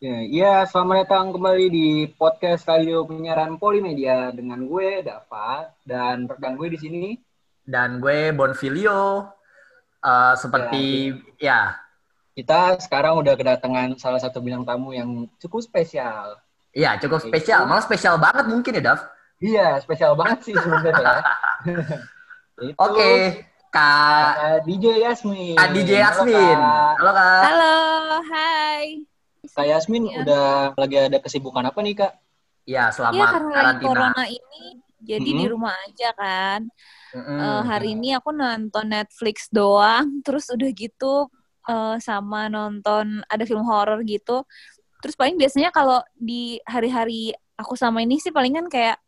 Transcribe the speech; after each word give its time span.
Ya, 0.00 0.16
iya, 0.24 0.54
selamat 0.64 1.04
datang 1.04 1.36
kembali 1.36 1.68
di 1.68 2.08
podcast 2.16 2.64
radio 2.64 3.04
penyiaran 3.04 3.60
Polimedia 3.60 4.32
dengan 4.32 4.64
gue 4.64 5.04
Dava 5.04 5.76
dan 5.84 6.24
rekan 6.24 6.56
gue 6.56 6.72
di 6.72 6.78
sini 6.80 7.04
dan 7.68 8.00
gue 8.00 8.32
Bonfilio. 8.32 9.28
Uh, 10.00 10.32
seperti 10.40 11.12
ya, 11.36 11.76
kita 12.32 12.80
sekarang 12.80 13.20
udah 13.20 13.36
kedatangan 13.36 13.92
salah 14.00 14.16
satu 14.16 14.40
bintang 14.40 14.64
tamu 14.64 14.96
yang 14.96 15.28
cukup 15.36 15.60
spesial. 15.60 16.40
Iya, 16.72 16.96
cukup 16.96 17.20
spesial. 17.20 17.68
Malah 17.68 17.84
spesial 17.84 18.16
banget 18.16 18.48
mungkin 18.48 18.80
ya, 18.80 18.96
Dav. 18.96 19.04
Iya, 19.36 19.84
spesial 19.84 20.16
banget 20.16 20.48
sih 20.48 20.56
sebenarnya. 20.56 21.12
Oke, 22.56 22.72
okay. 22.80 23.16
Kak 23.68 24.64
DJ 24.64 25.04
Yasmin. 25.04 25.60
Kak 25.60 25.76
DJ 25.76 26.08
Yasmin. 26.08 26.56
Halo, 26.96 27.12
Kak. 27.12 27.40
Halo, 27.44 27.76
hai. 28.32 29.09
Kak 29.50 29.66
Yasmin 29.66 30.04
ya. 30.06 30.22
udah 30.22 30.46
lagi 30.78 30.96
ada 30.96 31.18
kesibukan 31.18 31.64
apa 31.66 31.78
nih, 31.82 31.94
Kak? 31.98 32.12
Iya, 32.68 32.94
selama 32.94 33.18
ya, 33.18 33.26
karena 33.26 33.54
karantina. 33.54 33.88
corona 33.88 34.24
ini 34.28 34.64
jadi 35.00 35.20
mm 35.24 35.34
-hmm. 35.34 35.40
di 35.40 35.46
rumah 35.50 35.74
aja 35.88 36.08
kan. 36.14 36.60
Mm 37.10 37.20
-hmm. 37.24 37.38
uh, 37.40 37.62
hari 37.66 37.88
ini 37.98 38.08
aku 38.14 38.30
nonton 38.30 38.86
Netflix 38.86 39.50
doang, 39.50 40.22
terus 40.22 40.46
udah 40.52 40.70
gitu 40.70 41.26
uh, 41.66 41.96
sama 41.98 42.46
nonton 42.46 43.24
ada 43.26 43.42
film 43.42 43.66
horor 43.66 44.04
gitu. 44.06 44.46
Terus 45.00 45.16
paling 45.16 45.40
biasanya 45.40 45.72
kalau 45.72 46.04
di 46.12 46.60
hari-hari 46.68 47.32
aku 47.56 47.74
sama 47.74 48.04
ini 48.04 48.20
sih 48.20 48.30
palingan 48.30 48.68
kayak 48.68 49.00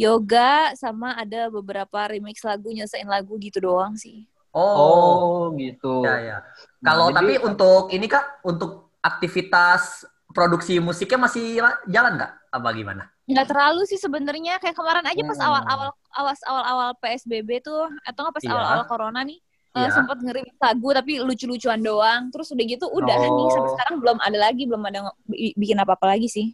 yoga 0.00 0.72
sama 0.78 1.12
ada 1.18 1.52
beberapa 1.52 2.08
remix 2.08 2.40
lagu 2.40 2.72
nyelesain 2.72 3.04
lagu 3.04 3.36
gitu 3.36 3.60
doang 3.60 3.98
sih. 3.98 4.24
Oh, 4.50 4.64
oh 4.64 5.40
gitu. 5.54 6.02
Ya 6.02 6.16
ya. 6.18 6.38
Kalau 6.82 7.12
nah, 7.12 7.22
tapi 7.22 7.38
jadi, 7.38 7.44
untuk 7.44 7.84
ini 7.94 8.06
kak 8.10 8.42
untuk 8.42 8.89
aktivitas 9.00 10.04
produksi 10.30 10.78
musiknya 10.78 11.26
masih 11.26 11.58
jalan 11.90 12.20
nggak? 12.20 12.32
Apa 12.50 12.68
gimana? 12.74 13.04
Nggak 13.26 13.46
terlalu 13.50 13.82
sih 13.86 13.98
sebenarnya 13.98 14.58
kayak 14.58 14.74
kemarin 14.74 15.06
aja 15.06 15.22
pas 15.22 15.40
awal-awal 15.40 15.90
hmm. 15.94 16.18
awal 16.18 16.34
awal-awal 16.34 16.88
PSBB 16.98 17.62
tuh 17.62 17.86
atau 18.02 18.20
nggak 18.26 18.34
pas 18.34 18.44
iya. 18.44 18.50
awal-awal 18.54 18.84
corona 18.90 19.20
nih 19.22 19.38
uh, 19.74 19.90
sempat 19.90 20.18
ngerimis 20.18 20.58
lagu 20.58 20.88
tapi 20.90 21.12
lucu-lucuan 21.22 21.80
doang. 21.82 22.30
Terus 22.34 22.50
udah 22.54 22.64
gitu 22.66 22.86
udah 22.90 23.16
oh. 23.16 23.22
nih 23.22 23.48
sampai 23.54 23.70
sekarang 23.78 23.96
belum 24.02 24.18
ada 24.18 24.38
lagi, 24.38 24.62
belum 24.66 24.82
ada 24.86 24.98
bikin 25.30 25.78
apa-apa 25.78 26.06
lagi 26.16 26.28
sih. 26.30 26.46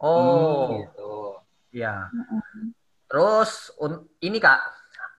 Oh, 0.00 0.68
hmm, 0.68 0.76
gitu. 0.84 1.12
Iya. 1.74 2.08
Terus 3.08 3.72
ini 4.20 4.38
kak, 4.40 4.60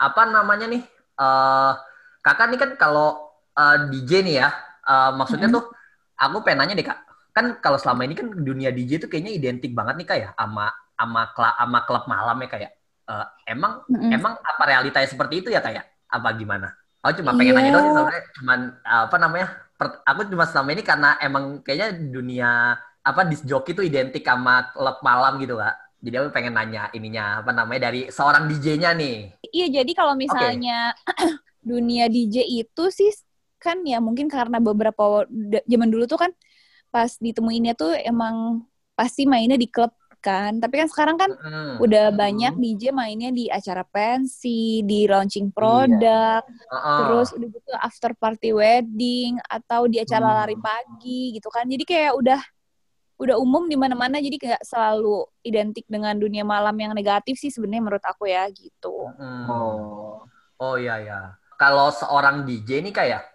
apa 0.02 0.22
namanya 0.28 0.68
nih? 0.68 0.84
Uh, 1.16 1.74
kakak 2.20 2.52
nih 2.52 2.60
kan 2.60 2.72
kalau 2.76 3.32
uh, 3.56 3.76
eh, 3.76 3.78
DJ 3.88 4.12
nih 4.26 4.36
ya, 4.44 4.50
uh, 4.84 5.16
maksudnya 5.16 5.48
mm 5.48 5.56
-hmm. 5.56 5.64
tuh 5.72 5.85
aku 6.16 6.38
penanya 6.42 6.74
deh 6.76 6.86
kak, 6.86 7.00
kan 7.36 7.60
kalau 7.60 7.76
selama 7.76 8.08
ini 8.08 8.16
kan 8.16 8.32
dunia 8.32 8.72
DJ 8.72 9.04
tuh 9.04 9.10
kayaknya 9.12 9.36
identik 9.36 9.72
banget 9.76 9.96
nih 10.00 10.08
kak 10.08 10.20
ya, 10.20 10.30
sama 10.36 10.72
sama 10.96 11.22
klub 11.36 11.54
sama 11.56 11.80
klub 11.84 12.04
malam 12.08 12.38
ya 12.42 12.50
kayak. 12.50 12.72
Uh, 13.06 13.22
emang 13.46 13.86
mm 13.86 14.02
-hmm. 14.02 14.18
emang 14.18 14.34
apa 14.34 14.64
realitanya 14.66 15.06
seperti 15.06 15.46
itu 15.46 15.50
ya 15.54 15.62
kayak? 15.62 15.86
Apa 16.10 16.34
gimana? 16.34 16.74
Aku 17.06 17.22
cuma 17.22 17.38
pengen 17.38 17.54
yeah. 17.54 17.62
nanya 17.62 17.72
doang 17.78 17.88
sebenarnya, 17.94 18.24
cuman 18.34 18.60
apa 18.82 19.16
namanya? 19.22 19.48
Per, 19.76 19.88
aku 20.08 20.22
cuma 20.32 20.46
selama 20.50 20.70
ini 20.74 20.82
karena 20.82 21.10
emang 21.22 21.62
kayaknya 21.62 21.90
dunia 22.10 22.50
apa 23.06 23.22
disc 23.30 23.46
jockey 23.46 23.78
itu 23.78 23.86
identik 23.86 24.26
sama 24.26 24.74
klub 24.74 24.98
malam 25.06 25.38
gitu 25.38 25.62
kak. 25.62 25.86
Jadi 26.02 26.16
aku 26.22 26.30
pengen 26.34 26.58
nanya 26.58 26.90
ininya 26.98 27.46
apa 27.46 27.54
namanya 27.54 27.90
dari 27.90 28.10
seorang 28.10 28.50
DJ-nya 28.50 28.94
nih. 28.98 29.18
Iya, 29.54 29.82
jadi 29.82 29.92
kalau 29.94 30.14
misalnya 30.18 30.94
okay. 31.02 31.34
dunia 31.70 32.06
DJ 32.10 32.46
itu 32.46 32.84
sih 32.94 33.10
kan 33.66 33.82
ya 33.82 33.98
mungkin 33.98 34.30
karena 34.30 34.62
beberapa 34.62 35.26
zaman 35.66 35.90
dulu 35.90 36.06
tuh 36.06 36.22
kan 36.22 36.32
pas 36.94 37.18
ditemuinnya 37.18 37.74
tuh 37.74 37.98
emang 37.98 38.62
pasti 38.94 39.26
mainnya 39.26 39.58
di 39.58 39.66
klub 39.66 39.92
kan. 40.26 40.58
Tapi 40.58 40.82
kan 40.82 40.88
sekarang 40.90 41.18
kan 41.22 41.32
hmm. 41.38 41.78
udah 41.78 42.10
banyak 42.10 42.58
DJ 42.58 42.90
mainnya 42.90 43.30
di 43.30 43.46
acara 43.46 43.86
pensi, 43.86 44.82
di 44.82 45.06
launching 45.06 45.54
iya. 45.54 45.54
produk, 45.54 46.42
iya. 46.42 46.74
uh 46.74 46.78
-uh. 46.82 46.98
terus 47.06 47.28
udah 47.38 47.48
gitu 47.54 47.72
after 47.78 48.12
party 48.18 48.50
wedding 48.58 49.38
atau 49.46 49.86
di 49.86 50.02
acara 50.02 50.26
hmm. 50.26 50.38
lari 50.42 50.58
pagi 50.58 51.22
gitu 51.38 51.54
kan. 51.54 51.70
Jadi 51.70 51.86
kayak 51.86 52.18
udah 52.18 52.42
udah 53.16 53.40
umum 53.40 53.70
di 53.72 53.80
mana-mana 53.80 54.20
jadi 54.20 54.36
kayak 54.36 54.62
selalu 54.66 55.24
identik 55.40 55.88
dengan 55.88 56.20
dunia 56.20 56.44
malam 56.44 56.76
yang 56.76 56.92
negatif 56.92 57.40
sih 57.40 57.48
sebenarnya 57.48 57.84
menurut 57.86 58.04
aku 58.04 58.28
ya 58.28 58.50
gitu. 58.50 59.14
Hmm. 59.16 59.46
Oh. 59.46 60.26
Oh 60.56 60.76
iya 60.80 61.00
ya. 61.04 61.20
Kalau 61.56 61.88
seorang 61.92 62.44
DJ 62.44 62.84
nih 62.84 62.92
kayak 62.92 63.22
-hmm. 63.22 63.35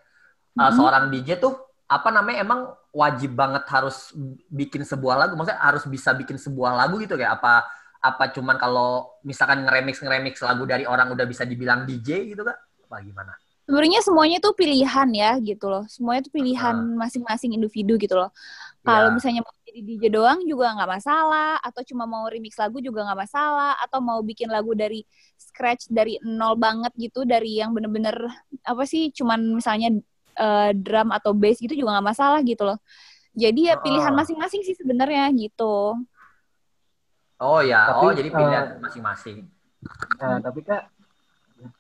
Uh, 0.60 0.72
seorang 0.76 1.09
DJ 1.09 1.41
tuh 1.41 1.56
apa 1.88 2.12
namanya 2.12 2.44
emang 2.44 2.60
wajib 2.93 3.34
banget 3.34 3.65
harus 3.66 4.12
bikin 4.47 4.84
sebuah 4.84 5.16
lagu 5.16 5.34
maksudnya 5.34 5.59
harus 5.59 5.88
bisa 5.88 6.12
bikin 6.15 6.37
sebuah 6.38 6.76
lagu 6.76 7.00
gitu 7.03 7.16
kayak 7.19 7.41
apa 7.41 7.66
apa 8.00 8.32
cuman 8.32 8.56
kalau 8.56 9.20
misalkan 9.26 9.65
ngeremix 9.66 10.00
ngeremix 10.00 10.41
lagu 10.41 10.65
dari 10.65 10.87
orang 10.88 11.12
udah 11.12 11.26
bisa 11.26 11.44
dibilang 11.44 11.84
DJ 11.84 12.32
gitu 12.32 12.43
kan 12.47 12.56
apa 12.91 12.97
gimana? 13.06 13.32
Sebenarnya 13.70 14.03
semuanya 14.03 14.38
tuh 14.43 14.50
pilihan 14.59 15.09
ya 15.15 15.38
gitu 15.38 15.70
loh. 15.70 15.87
Semuanya 15.87 16.26
tuh 16.26 16.34
pilihan 16.34 16.75
masing-masing 16.99 17.54
individu 17.54 17.94
gitu 18.03 18.19
loh. 18.19 18.34
Kalau 18.82 19.12
yeah. 19.12 19.15
misalnya 19.15 19.41
mau 19.47 19.54
jadi 19.62 19.81
DJ 19.87 20.04
doang 20.10 20.43
juga 20.43 20.75
nggak 20.75 20.91
masalah, 20.91 21.54
atau 21.62 21.87
cuma 21.87 22.03
mau 22.03 22.26
remix 22.26 22.59
lagu 22.59 22.82
juga 22.82 23.06
nggak 23.06 23.31
masalah, 23.31 23.78
atau 23.78 24.03
mau 24.03 24.19
bikin 24.26 24.50
lagu 24.50 24.75
dari 24.75 25.06
scratch 25.38 25.87
dari 25.87 26.19
nol 26.26 26.59
banget 26.59 26.91
gitu, 26.99 27.22
dari 27.22 27.62
yang 27.62 27.70
bener-bener 27.70 28.19
apa 28.66 28.82
sih, 28.82 29.15
cuman 29.15 29.38
misalnya 29.54 29.94
uh, 30.40 30.70
drum 30.72 31.12
atau 31.12 31.36
bass 31.36 31.60
gitu 31.60 31.76
juga 31.76 32.00
nggak 32.00 32.08
masalah 32.16 32.40
gitu 32.40 32.64
loh. 32.64 32.80
Jadi 33.36 33.70
ya 33.70 33.78
pilihan 33.78 34.10
masing-masing 34.10 34.64
sih 34.66 34.74
sebenarnya 34.74 35.28
gitu. 35.36 35.94
Oh 37.40 37.60
ya, 37.64 37.88
tapi, 37.88 38.04
oh 38.04 38.12
jadi 38.12 38.28
pilihan 38.28 38.64
eh, 38.76 38.80
masing-masing. 38.82 39.38
Uh, 40.20 40.24
uh, 40.24 40.38
tapi 40.44 40.60
kak, 40.60 40.92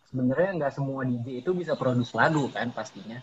sebenarnya 0.08 0.56
nggak 0.56 0.72
semua 0.72 1.04
DJ 1.04 1.44
itu 1.44 1.50
bisa 1.52 1.76
produce 1.76 2.16
lagu 2.16 2.48
kan 2.48 2.72
pastinya. 2.72 3.20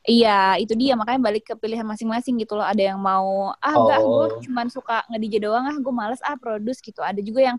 Iya, 0.00 0.56
itu 0.56 0.72
dia 0.80 0.96
makanya 0.96 1.20
balik 1.20 1.52
ke 1.52 1.54
pilihan 1.60 1.84
masing-masing 1.84 2.40
gitu 2.40 2.56
loh. 2.56 2.64
Ada 2.64 2.96
yang 2.96 2.98
mau 2.98 3.52
ah 3.60 3.74
enggak, 3.76 4.00
oh. 4.00 4.08
gue 4.08 4.48
cuman 4.48 4.66
suka 4.72 5.04
nge-DJ 5.12 5.44
doang 5.44 5.68
ah, 5.68 5.76
gue 5.76 5.92
males 5.92 6.24
ah 6.24 6.40
produce 6.40 6.80
gitu. 6.80 7.04
Ada 7.04 7.20
juga 7.20 7.52
yang 7.52 7.58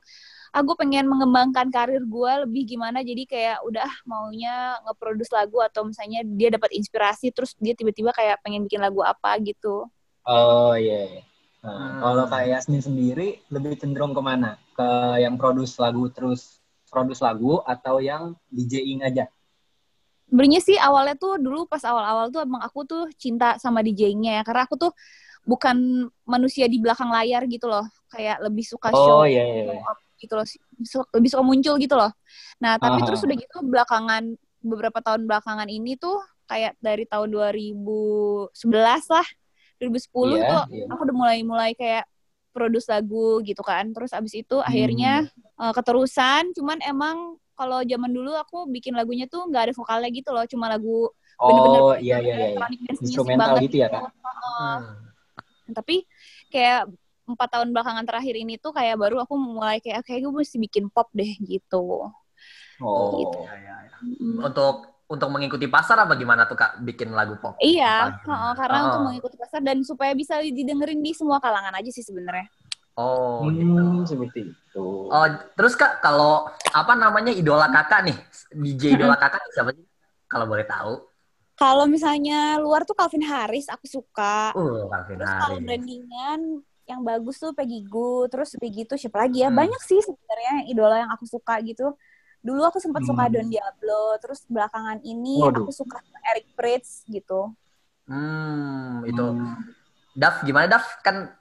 ah 0.52 0.62
gue 0.62 0.76
pengen 0.76 1.08
mengembangkan 1.08 1.72
karir 1.72 2.04
gue 2.04 2.32
lebih 2.44 2.76
gimana 2.76 3.00
jadi 3.00 3.24
kayak 3.24 3.58
udah 3.64 3.88
maunya 4.04 4.76
nge-produce 4.84 5.32
lagu 5.32 5.64
atau 5.64 5.88
misalnya 5.88 6.28
dia 6.28 6.52
dapat 6.52 6.76
inspirasi 6.76 7.32
terus 7.32 7.56
dia 7.56 7.72
tiba-tiba 7.72 8.12
kayak 8.12 8.44
pengen 8.44 8.68
bikin 8.68 8.84
lagu 8.84 9.00
apa 9.00 9.40
gitu. 9.40 9.88
Oh 10.28 10.76
iya. 10.76 11.08
Yeah. 11.08 11.24
Nah, 11.62 11.72
hmm. 11.72 12.00
kalau 12.04 12.26
kayak 12.28 12.48
Yasmin 12.58 12.84
sendiri 12.84 13.40
lebih 13.48 13.80
cenderung 13.80 14.12
ke 14.12 14.20
mana? 14.20 14.60
Ke 14.76 15.22
yang 15.24 15.40
produce 15.40 15.80
lagu 15.80 16.12
terus 16.12 16.60
produce 16.92 17.24
lagu 17.24 17.64
atau 17.64 18.04
yang 18.04 18.36
DJing 18.52 19.08
aja? 19.08 19.32
sebenarnya 20.32 20.64
sih 20.64 20.80
awalnya 20.80 21.20
tuh 21.20 21.36
dulu 21.44 21.68
pas 21.68 21.84
awal-awal 21.84 22.32
tuh 22.32 22.48
emang 22.48 22.64
aku 22.64 22.88
tuh 22.88 23.04
cinta 23.20 23.60
sama 23.60 23.84
DJ-nya 23.84 24.40
ya 24.40 24.44
karena 24.48 24.64
aku 24.64 24.80
tuh 24.80 24.96
bukan 25.44 26.08
manusia 26.24 26.72
di 26.72 26.80
belakang 26.80 27.12
layar 27.12 27.44
gitu 27.52 27.68
loh 27.68 27.84
kayak 28.08 28.40
lebih 28.40 28.64
suka 28.64 28.96
oh, 28.96 28.96
show 28.96 29.22
iya, 29.28 29.44
iya. 29.44 29.76
iya. 29.76 29.84
Gitu 30.22 30.34
loh 30.38 30.46
lebih 31.18 31.30
suka 31.34 31.44
muncul 31.44 31.76
gitu 31.82 31.96
loh 31.98 32.12
nah 32.62 32.78
tapi 32.78 33.02
-huh. 33.02 33.08
terus 33.10 33.26
udah 33.26 33.38
gitu 33.38 33.58
belakangan 33.66 34.38
beberapa 34.62 35.02
tahun 35.02 35.26
belakangan 35.26 35.68
ini 35.68 35.98
tuh 35.98 36.22
kayak 36.46 36.78
dari 36.78 37.10
tahun 37.10 37.34
2011 37.34 38.54
lah 39.10 39.28
2010 39.82 40.38
yeah, 40.38 40.46
tuh 40.46 40.64
yeah. 40.70 40.88
aku 40.94 41.02
udah 41.10 41.16
mulai-mulai 41.18 41.74
kayak 41.74 42.06
produce 42.54 42.86
lagu 42.92 43.42
gitu 43.42 43.66
kan 43.66 43.90
terus 43.96 44.14
abis 44.14 44.38
itu 44.38 44.60
hmm. 44.60 44.68
akhirnya 44.70 45.14
uh, 45.58 45.74
keterusan 45.74 46.54
cuman 46.54 46.78
emang 46.86 47.42
kalau 47.62 47.86
zaman 47.86 48.10
dulu 48.10 48.34
aku 48.34 48.66
bikin 48.74 48.98
lagunya 48.98 49.30
tuh 49.30 49.46
nggak 49.46 49.70
ada 49.70 49.74
vokalnya 49.78 50.10
gitu 50.10 50.34
loh, 50.34 50.46
cuma 50.50 50.66
lagu 50.66 51.14
bener-bener 51.38 51.82
oh, 51.82 51.96
iya, 51.98 52.18
iya, 52.22 52.36
iya. 52.58 52.94
instrumental 52.98 53.62
gitu 53.62 53.86
ya 53.86 53.88
kak. 53.94 54.10
Hmm. 54.10 54.82
Tapi 55.70 56.06
kayak 56.50 56.90
empat 57.28 57.50
tahun 57.58 57.70
belakangan 57.72 58.06
terakhir 58.06 58.36
ini 58.38 58.58
tuh 58.58 58.74
kayak 58.74 58.98
baru 58.98 59.24
aku 59.24 59.38
mulai 59.38 59.78
kayak 59.80 60.06
kayak 60.06 60.26
gue 60.26 60.34
mesti 60.34 60.58
bikin 60.58 60.90
pop 60.90 61.10
deh 61.14 61.38
gitu. 61.42 62.10
Oh, 62.82 63.14
gitu. 63.22 63.40
iya, 63.46 63.56
iya. 63.62 63.76
iya. 63.86 63.98
Untuk 64.42 64.92
untuk 65.12 65.28
mengikuti 65.28 65.68
pasar 65.68 66.08
apa 66.08 66.16
gimana 66.16 66.48
tuh 66.48 66.56
kak 66.56 66.82
bikin 66.88 67.12
lagu 67.12 67.36
pop? 67.38 67.60
Iya, 67.60 68.16
uh, 68.24 68.54
karena 68.56 68.78
uh. 68.80 68.86
untuk 68.88 69.02
mengikuti 69.12 69.36
pasar 69.36 69.60
dan 69.60 69.84
supaya 69.84 70.16
bisa 70.16 70.40
didengerin 70.40 71.04
di 71.04 71.12
semua 71.12 71.44
kalangan 71.44 71.76
aja 71.76 71.92
sih 71.92 72.02
sebenarnya. 72.02 72.48
Oh, 72.96 73.48
hmm, 73.48 73.56
gitu. 73.56 73.84
seperti 74.16 74.40
itu. 74.52 74.88
Oh, 75.08 75.28
terus 75.56 75.80
Kak, 75.80 76.04
kalau 76.04 76.48
apa 76.76 76.94
namanya 76.96 77.32
idola 77.32 77.72
Kakak 77.72 78.08
nih? 78.08 78.18
DJ 78.52 79.00
idola 79.00 79.16
Kakak 79.16 79.48
siapa 79.56 79.72
sih? 79.72 79.84
Kalau 80.28 80.48
boleh 80.48 80.68
tahu. 80.68 81.12
Kalau 81.56 81.86
misalnya 81.88 82.58
luar 82.60 82.84
tuh 82.84 82.98
Calvin 82.98 83.24
Harris 83.24 83.68
aku 83.72 83.88
suka. 83.88 84.52
Uh, 84.56 84.88
Calvin 84.92 85.16
terus 85.20 85.30
Harris. 85.30 85.44
kalau 85.44 85.58
brandingan 85.64 86.40
yang 86.92 87.02
bagus 87.02 87.40
tuh 87.40 87.56
Peggy 87.56 87.88
Goo, 87.88 88.28
terus 88.28 88.54
Peggy 88.60 88.84
itu 88.84 88.96
siapa 89.00 89.24
lagi 89.24 89.42
ya? 89.42 89.50
Hmm. 89.50 89.60
Banyak 89.64 89.82
sih 89.82 90.00
sebenarnya 90.04 90.68
idola 90.68 90.96
yang 91.08 91.12
aku 91.16 91.26
suka 91.26 91.58
gitu. 91.64 91.96
Dulu 92.42 92.62
aku 92.68 92.82
sempat 92.82 93.06
hmm. 93.06 93.10
suka 93.14 93.24
Don 93.32 93.48
Diablo, 93.48 94.04
terus 94.20 94.44
belakangan 94.50 95.00
ini 95.06 95.40
Waduh. 95.40 95.64
aku 95.64 95.72
suka 95.72 96.04
Eric 96.34 96.52
Prydz 96.58 97.06
gitu. 97.08 97.54
Hmm, 98.10 99.08
itu. 99.08 99.24
Hmm. 99.24 99.56
Daf, 100.18 100.44
gimana 100.44 100.68
Daf? 100.68 101.00
Kan 101.06 101.32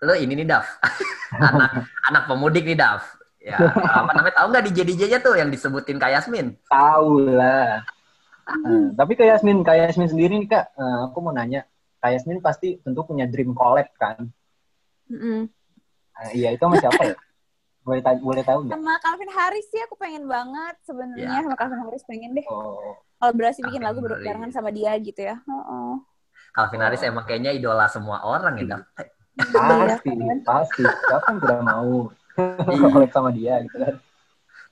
lo 0.00 0.12
ini 0.16 0.36
nih 0.36 0.48
Daf, 0.48 0.66
anak 1.40 1.88
anak 2.08 2.22
pemudik 2.28 2.64
nih 2.64 2.78
Daf. 2.78 3.04
Ya, 3.42 3.62
apa 4.02 4.10
namanya? 4.10 4.34
Tahu 4.42 4.46
nggak 4.50 4.64
DJ 4.70 4.78
DJ-nya 4.82 5.18
tuh 5.22 5.38
yang 5.38 5.52
disebutin 5.52 6.02
Kak 6.02 6.10
Yasmin? 6.10 6.58
Tahu 6.66 7.30
lah. 7.30 7.86
Uh, 8.46 8.94
tapi 8.94 9.18
Kak 9.18 9.26
Yasmin, 9.26 9.62
Kak 9.62 9.78
Yasmin 9.78 10.10
sendiri 10.10 10.34
nih 10.38 10.50
Kak, 10.50 10.74
uh, 10.74 11.10
aku 11.10 11.18
mau 11.22 11.30
nanya. 11.30 11.66
Kak 12.02 12.14
Yasmin 12.14 12.38
pasti 12.38 12.78
tentu 12.82 13.02
punya 13.02 13.26
dream 13.26 13.54
collab 13.54 13.86
kan? 13.98 14.30
Mm 15.06 15.18
-mm. 15.18 15.40
Uh, 16.16 16.30
iya, 16.32 16.48
itu 16.56 16.62
sama 16.64 16.76
siapa 16.80 17.02
ya? 17.12 17.16
boleh 17.86 18.02
tahu 18.02 18.16
boleh 18.18 18.42
tahu 18.42 18.58
nggak? 18.66 18.74
Sama 18.74 18.94
Calvin 18.98 19.30
Harris 19.30 19.66
sih 19.70 19.78
aku 19.86 19.94
pengen 19.94 20.26
banget 20.26 20.74
sebenarnya 20.82 21.38
ya. 21.38 21.44
sama 21.46 21.54
Calvin 21.54 21.80
Harris 21.86 22.02
pengen 22.02 22.34
deh. 22.34 22.46
Oh. 22.50 22.98
Kalau 23.22 23.32
berhasil 23.38 23.62
bikin 23.62 23.82
lagu 23.86 24.02
barengan 24.02 24.50
sama 24.50 24.74
dia 24.74 24.90
gitu 24.98 25.22
ya. 25.22 25.38
Oh, 25.46 25.54
oh. 25.54 25.94
Calvin 26.50 26.82
Harris 26.82 27.06
emang 27.06 27.22
kayaknya 27.22 27.54
idola 27.54 27.86
semua 27.86 28.26
orang 28.26 28.58
ya, 28.58 28.82
Pasti, 29.36 30.10
pasti. 30.42 30.82
Siapa 30.82 31.26
yang 31.30 31.38
tidak 31.44 31.60
mau 31.62 32.10
collab 32.90 33.10
sama 33.14 33.30
dia 33.30 33.62
gitu 33.62 33.76
kan. 33.78 33.94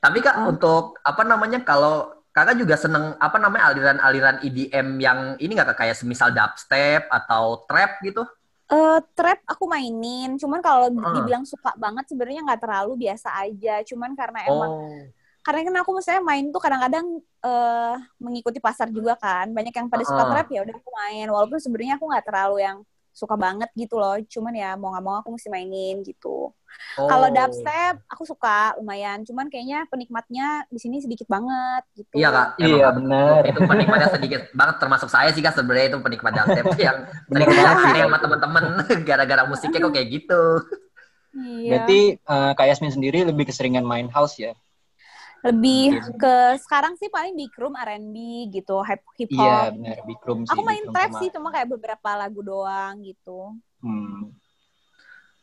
Tapi 0.02 0.18
Kak, 0.18 0.36
oh. 0.36 0.50
untuk 0.50 0.84
apa 1.06 1.22
namanya 1.22 1.62
kalau 1.62 2.10
Kakak 2.34 2.58
juga 2.58 2.74
seneng 2.74 3.14
apa 3.22 3.38
namanya 3.38 3.70
aliran-aliran 3.70 4.42
EDM 4.42 4.98
yang 4.98 5.18
ini 5.38 5.54
nggak 5.54 5.78
kayak 5.78 5.94
semisal 5.94 6.34
dubstep 6.34 7.06
atau 7.06 7.62
trap 7.70 8.02
gitu? 8.02 8.26
Uh, 8.64 8.96
trap 9.12 9.44
aku 9.44 9.68
mainin, 9.68 10.40
cuman 10.40 10.64
kalau 10.64 10.88
uh. 10.88 11.12
dibilang 11.20 11.44
suka 11.44 11.76
banget 11.76 12.08
sebenarnya 12.08 12.40
nggak 12.48 12.62
terlalu 12.64 13.08
biasa 13.08 13.28
aja. 13.44 13.84
Cuman 13.84 14.16
karena 14.16 14.40
emang 14.48 14.72
oh. 14.72 15.04
karena 15.44 15.60
kan 15.68 15.74
aku 15.84 15.90
misalnya 16.00 16.22
main 16.24 16.48
tuh 16.48 16.62
kadang-kadang 16.64 17.06
uh, 17.44 17.96
mengikuti 18.16 18.64
pasar 18.64 18.88
juga 18.88 19.20
kan. 19.20 19.52
Banyak 19.52 19.74
yang 19.76 19.92
pada 19.92 20.04
uh. 20.04 20.08
suka 20.08 20.22
trap 20.32 20.48
ya 20.48 20.64
udah 20.64 20.74
aku 20.80 20.90
main. 20.96 21.26
Walaupun 21.28 21.60
sebenarnya 21.60 22.00
aku 22.00 22.08
nggak 22.08 22.24
terlalu 22.24 22.56
yang 22.64 22.78
suka 23.14 23.38
banget 23.38 23.70
gitu 23.78 23.96
loh. 23.96 24.18
Cuman 24.26 24.52
ya 24.52 24.74
mau 24.74 24.90
nggak 24.90 25.04
mau 25.06 25.16
aku 25.22 25.38
mesti 25.38 25.48
mainin 25.48 26.02
gitu. 26.02 26.50
Oh. 26.98 27.06
Kalau 27.06 27.30
dubstep 27.30 28.02
aku 28.10 28.26
suka 28.26 28.74
lumayan. 28.82 29.22
Cuman 29.22 29.46
kayaknya 29.46 29.86
penikmatnya 29.86 30.66
di 30.66 30.78
sini 30.82 30.98
sedikit 30.98 31.30
banget 31.30 31.86
gitu. 31.94 32.14
Iya 32.18 32.28
kak. 32.34 32.48
Iya 32.58 32.88
benar. 32.90 33.40
Itu 33.46 33.60
penikmatnya 33.62 34.10
sedikit 34.10 34.42
banget 34.52 34.76
termasuk 34.82 35.08
saya 35.08 35.30
sih 35.30 35.40
kak 35.40 35.54
sebenarnya 35.54 35.94
itu 35.94 35.98
penikmat 36.02 36.32
dubstep 36.34 36.66
yang 36.90 36.98
sering 37.30 37.48
banget 37.54 37.78
sama 38.02 38.18
teman-teman 38.18 38.64
gara-gara 39.08 39.42
musiknya 39.46 39.78
kok 39.78 39.94
kayak 39.94 40.08
gitu. 40.10 40.42
Iya. 41.34 41.70
Berarti 41.70 41.98
uh, 42.30 42.52
Kak 42.54 42.66
Yasmin 42.70 42.94
sendiri 42.94 43.26
lebih 43.26 43.50
keseringan 43.50 43.82
main 43.82 44.06
house 44.06 44.38
ya? 44.38 44.54
Lebih 45.44 46.00
Mungkin. 46.00 46.16
ke 46.16 46.34
sekarang 46.64 46.96
sih 46.96 47.12
paling 47.12 47.36
big 47.36 47.52
room 47.60 47.76
R&B 47.76 48.16
gitu 48.48 48.80
hip 48.80 49.04
hip 49.20 49.30
hop 49.36 49.44
iya 49.44 49.60
benar 49.76 49.98
big 50.08 50.20
room 50.24 50.40
sih 50.48 50.52
aku 50.56 50.62
main 50.64 50.84
trap 50.88 51.10
sih 51.20 51.28
cuma 51.28 51.52
kayak 51.52 51.68
beberapa 51.68 52.10
lagu 52.16 52.40
doang 52.40 53.04
gitu. 53.04 53.52
Hmm. 53.84 54.32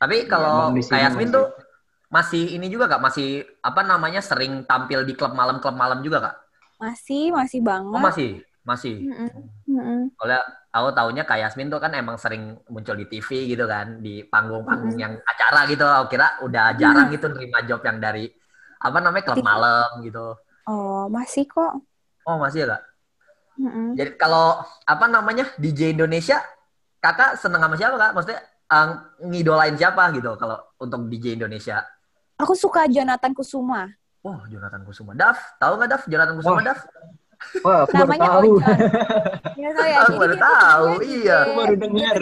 tapi 0.01 0.25
kalau 0.25 0.73
ya, 0.73 0.81
kayak 0.89 1.03
Yasmin 1.13 1.29
tuh 1.29 1.45
masih 2.09 2.57
ini 2.57 2.65
juga 2.67 2.89
kak 2.89 3.05
masih 3.05 3.45
apa 3.61 3.85
namanya 3.85 4.25
sering 4.25 4.65
tampil 4.65 5.05
di 5.05 5.13
klub 5.13 5.37
malam 5.37 5.61
klub 5.61 5.77
malam 5.77 6.01
juga 6.01 6.25
kak 6.25 6.35
masih 6.81 7.29
masih 7.29 7.59
banget. 7.61 7.93
oh 7.93 8.01
masih? 8.01 8.31
Masih? 8.61 9.05
Mm 9.05 9.13
-mm. 9.13 9.29
Mm 9.69 9.81
-mm. 9.81 10.01
Kalau 10.17 10.41
aku 10.73 10.89
taunya 10.93 11.23
kayak 11.25 11.49
Yasmin 11.49 11.69
tuh 11.69 11.81
kan 11.81 11.93
emang 11.93 12.17
sering 12.17 12.57
muncul 12.69 12.93
di 12.97 13.05
TV 13.09 13.53
gitu 13.53 13.65
kan 13.65 14.01
di 14.01 14.25
panggung-panggung 14.25 14.97
mm 14.97 15.01
yang 15.01 15.13
acara 15.25 15.65
gitu. 15.69 15.85
Aku 15.85 16.13
kira 16.13 16.41
udah 16.45 16.73
jarang 16.77 17.09
mm 17.09 17.13
gitu 17.17 17.25
nerima 17.29 17.59
job 17.65 17.81
yang 17.85 17.97
dari 17.97 18.29
apa 18.81 18.97
namanya 18.97 19.23
klub 19.29 19.45
malam 19.45 19.89
gitu. 20.01 20.33
Oh 20.65 21.05
masih 21.07 21.45
kok. 21.45 21.77
Oh 22.25 22.37
masih 22.41 22.65
ya 22.65 22.77
kak. 22.77 22.81
Mm-hmm. 23.61 23.87
Jadi 23.93 24.11
kalau 24.17 24.57
apa 24.89 25.05
namanya 25.05 25.45
DJ 25.61 25.93
Indonesia, 25.93 26.41
kakak 26.97 27.37
seneng 27.37 27.61
sama 27.61 27.77
siapa 27.77 27.95
kak? 27.97 28.11
Maksudnya 28.17 28.41
um, 28.73 28.89
ngidolain 29.29 29.75
siapa 29.77 30.09
gitu 30.17 30.33
kalau 30.41 30.57
untuk 30.81 31.05
DJ 31.13 31.37
Indonesia? 31.37 31.85
Aku 32.41 32.57
suka 32.57 32.89
Jonathan 32.89 33.37
Kusuma. 33.37 33.85
Oh 34.25 34.41
Jonathan 34.49 34.81
Kusuma. 34.81 35.13
Daf, 35.13 35.37
tahu 35.61 35.77
nggak 35.77 35.89
Daf? 35.93 36.03
Jonathan 36.09 36.35
Kusuma 36.41 36.61
oh. 36.61 36.65
Daf? 36.65 36.81
Wah, 37.65 37.89
aku 37.89 37.93
Namanya 37.97 38.37
baru 38.37 38.53
tahu. 38.53 38.53
ya, 39.57 39.69
ya. 39.73 39.97
Aku 40.05 40.13
baru 40.13 40.35
tahu, 40.37 40.89
iya. 41.01 41.37
Aku 41.49 41.53
baru 41.57 41.73
dengar. 41.73 42.15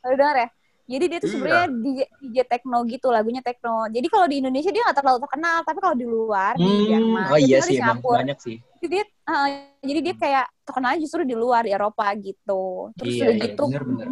Baru 0.00 0.14
dengar 0.16 0.34
ya? 0.40 0.48
Jadi 0.88 1.04
dia 1.04 1.18
tuh 1.20 1.28
iya. 1.28 1.34
sebenarnya 1.36 1.66
DJ, 1.68 2.00
DJ 2.24 2.38
techno 2.48 2.78
gitu, 2.88 3.06
lagunya 3.12 3.44
techno. 3.44 3.84
Jadi 3.92 4.06
kalau 4.08 4.24
di 4.24 4.40
Indonesia 4.40 4.72
dia 4.72 4.82
nggak 4.88 4.96
terlalu 4.96 5.18
terkenal, 5.20 5.56
tapi 5.60 5.78
kalau 5.84 5.96
di 6.00 6.06
luar 6.08 6.56
hmm, 6.56 6.64
di 6.64 6.74
Jerman, 6.88 7.28
oh 7.28 7.38
iya 7.38 7.58
sih, 7.60 7.76
emang 7.76 8.00
banyak 8.00 8.38
sih. 8.40 8.56
Jadi 8.80 8.86
dia, 8.88 9.04
uh, 9.28 9.48
jadi 9.84 10.00
dia 10.00 10.14
kayak 10.16 10.46
terkenal 10.64 10.96
justru 10.96 11.28
di 11.28 11.36
luar 11.36 11.68
di 11.68 11.76
Eropa 11.76 12.08
gitu. 12.16 12.88
Terus 12.96 13.14
iya, 13.20 13.24
udah 13.28 13.36
iya, 13.36 13.44
gitu. 13.52 13.64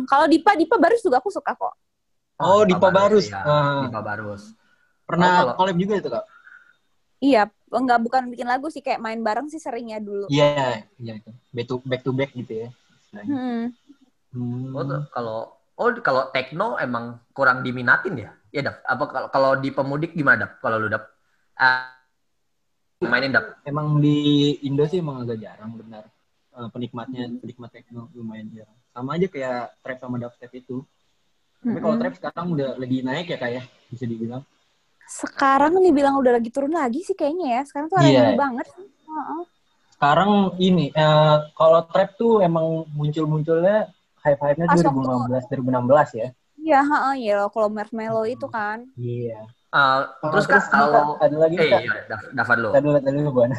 Kalau 0.04 0.26
Dipa, 0.28 0.52
Dipa 0.52 0.76
Barus 0.76 1.00
juga 1.00 1.16
aku 1.16 1.32
suka 1.32 1.56
kok. 1.56 1.74
Oh, 2.44 2.68
Dipa, 2.68 2.76
Dipa 2.76 2.88
Barus. 2.92 3.26
Ya. 3.32 3.40
Uh, 3.40 3.88
Dipa 3.88 4.00
Barus. 4.04 4.42
Pernah 5.08 5.32
oh, 5.48 5.56
collab 5.56 5.76
juga 5.80 5.94
itu 5.96 6.08
kak? 6.12 6.24
Iya, 7.24 7.48
enggak 7.72 7.98
bukan 8.04 8.22
bikin 8.36 8.44
lagu 8.44 8.68
sih 8.68 8.84
kayak 8.84 9.00
main 9.00 9.24
bareng 9.24 9.48
sih 9.48 9.56
seringnya 9.56 9.96
dulu. 9.96 10.28
Iya, 10.28 10.84
iya 11.00 11.12
itu. 11.16 11.32
Back 11.56 11.66
to 11.72 11.74
back 11.88 12.02
to 12.04 12.12
back 12.12 12.30
gitu 12.36 12.68
ya. 12.68 12.68
Hmm. 13.16 13.72
Hmm. 14.36 14.76
Oh, 14.76 14.84
kalau 15.08 15.55
Oh, 15.76 15.92
kalau 16.00 16.32
techno 16.32 16.80
emang 16.80 17.20
kurang 17.36 17.60
diminatin 17.60 18.16
ya? 18.16 18.32
Ya, 18.48 18.64
Dap. 18.64 18.80
Apa 18.88 19.04
kalau 19.12 19.28
kalau 19.28 19.50
di 19.60 19.68
pemudik 19.68 20.16
gimana, 20.16 20.48
Dap? 20.48 20.52
Kalau 20.64 20.80
lu, 20.80 20.88
Dap? 20.88 21.04
Uh, 21.60 23.04
mainin, 23.04 23.36
Dap? 23.36 23.60
Emang 23.68 24.00
di 24.00 24.56
Indo 24.64 24.88
sih 24.88 25.04
emang 25.04 25.28
agak 25.28 25.36
jarang, 25.36 25.76
benar. 25.76 26.08
Uh, 26.56 26.72
penikmatnya, 26.72 27.28
hmm. 27.28 27.44
penikmat 27.44 27.68
techno 27.76 28.08
lumayan 28.16 28.48
jarang. 28.48 28.78
Sama 28.96 29.20
aja 29.20 29.28
kayak 29.28 29.76
trap 29.84 29.98
sama 30.00 30.16
dubstep 30.16 30.52
itu. 30.56 30.80
Tapi 31.60 31.78
kalau 31.84 31.96
trap 32.00 32.14
sekarang 32.16 32.46
udah 32.56 32.68
lagi 32.80 32.98
naik 33.04 33.26
ya, 33.28 33.36
kayak 33.36 33.54
ya? 33.60 33.62
bisa 33.92 34.04
dibilang. 34.08 34.42
Sekarang 35.04 35.76
dibilang 35.84 36.16
udah 36.16 36.40
lagi 36.40 36.48
turun 36.48 36.72
lagi 36.72 37.04
sih 37.04 37.12
kayaknya 37.12 37.60
ya. 37.60 37.62
Sekarang 37.68 37.92
tuh 37.92 38.00
yeah. 38.00 38.32
banget. 38.32 38.64
Uh 39.04 39.12
-uh. 39.12 39.42
Sekarang 39.92 40.56
ini, 40.56 40.88
uh, 40.96 41.52
kalau 41.52 41.84
trap 41.92 42.16
tuh 42.16 42.40
emang 42.40 42.88
muncul-munculnya 42.96 43.92
hype-hype-nya 44.26 44.66
2015 44.74 45.46
2016 45.54 46.20
ya. 46.20 46.28
Iya, 46.66 46.80
heeh, 46.82 47.14
ya 47.30 47.38
kalau 47.54 47.70
Marshmallow 47.70 48.26
itu 48.26 48.46
kan. 48.50 48.90
Iya. 48.98 49.46
Uh, 49.70 50.08
terus, 50.32 50.50
terus 50.50 50.66
kan 50.66 50.88
kalau 50.88 51.14
ada 51.20 51.36
lagi 51.36 51.56
eh, 51.60 51.68
iya, 51.68 52.06
Davan 52.34 52.58
lo. 52.58 52.70
Tadi 52.74 52.82
dulu, 52.86 52.98
dulu, 52.98 53.30
Buan. 53.30 53.52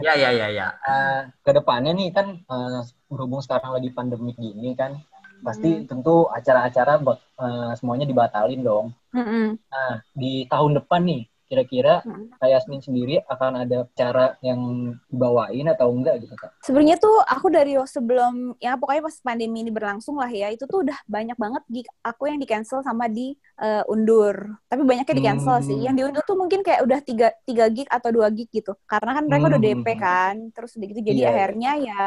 Iya, 0.00 0.12
iya, 0.16 0.30
iya, 0.32 0.46
iya. 0.48 0.66
Uh, 0.80 1.28
ke 1.44 1.50
depannya 1.52 1.92
nih 1.92 2.08
kan 2.14 2.40
uh, 2.48 2.80
berhubung 3.10 3.44
sekarang 3.44 3.76
lagi 3.76 3.92
pandemik 3.92 4.38
gini 4.40 4.72
kan, 4.78 4.96
pasti 5.44 5.82
hmm. 5.82 5.90
tentu 5.90 6.24
acara-acara 6.32 7.04
uh, 7.04 7.72
semuanya 7.76 8.08
dibatalin 8.08 8.64
dong. 8.64 8.86
Hmm. 9.12 9.60
Nah, 9.60 10.00
di 10.16 10.48
tahun 10.48 10.80
depan 10.80 11.04
nih, 11.04 11.22
kira-kira 11.44 12.00
hmm. 12.02 12.40
Kak 12.40 12.48
Yasmin 12.48 12.80
sendiri 12.80 13.20
akan 13.28 13.66
ada 13.66 13.84
cara 13.92 14.34
yang 14.40 14.92
dibawain 15.12 15.68
atau 15.70 15.92
enggak 15.92 16.24
gitu 16.24 16.34
kak? 16.34 16.50
Sebenarnya 16.64 16.96
tuh 16.96 17.20
aku 17.24 17.46
dari 17.52 17.76
sebelum 17.84 18.56
ya 18.58 18.74
pokoknya 18.80 19.02
pas 19.04 19.16
pandemi 19.20 19.62
ini 19.62 19.70
berlangsung 19.70 20.16
lah 20.16 20.30
ya 20.32 20.48
itu 20.48 20.64
tuh 20.64 20.82
udah 20.86 20.98
banyak 21.04 21.36
banget 21.36 21.62
gig 21.68 21.88
aku 22.00 22.32
yang 22.32 22.38
di 22.40 22.48
cancel 22.48 22.80
sama 22.80 23.06
di 23.06 23.36
uh, 23.60 23.84
undur. 23.92 24.56
Tapi 24.66 24.82
banyaknya 24.82 25.14
di 25.14 25.24
cancel 25.24 25.56
hmm. 25.60 25.66
sih. 25.66 25.78
Yang 25.84 25.94
diundur 26.00 26.22
tuh 26.24 26.36
mungkin 26.40 26.60
kayak 26.64 26.80
udah 26.82 27.00
tiga 27.04 27.28
tiga 27.44 27.68
gig 27.68 27.88
atau 27.92 28.10
dua 28.10 28.32
gig 28.32 28.48
gitu. 28.48 28.72
Karena 28.88 29.16
kan 29.16 29.24
mereka 29.28 29.44
hmm. 29.46 29.52
udah 29.52 29.60
DP 29.60 29.86
kan. 30.00 30.34
Terus 30.56 30.76
udah 30.80 30.86
gitu 30.90 31.00
jadi 31.04 31.20
yeah. 31.20 31.30
akhirnya 31.32 31.72
ya 31.80 32.04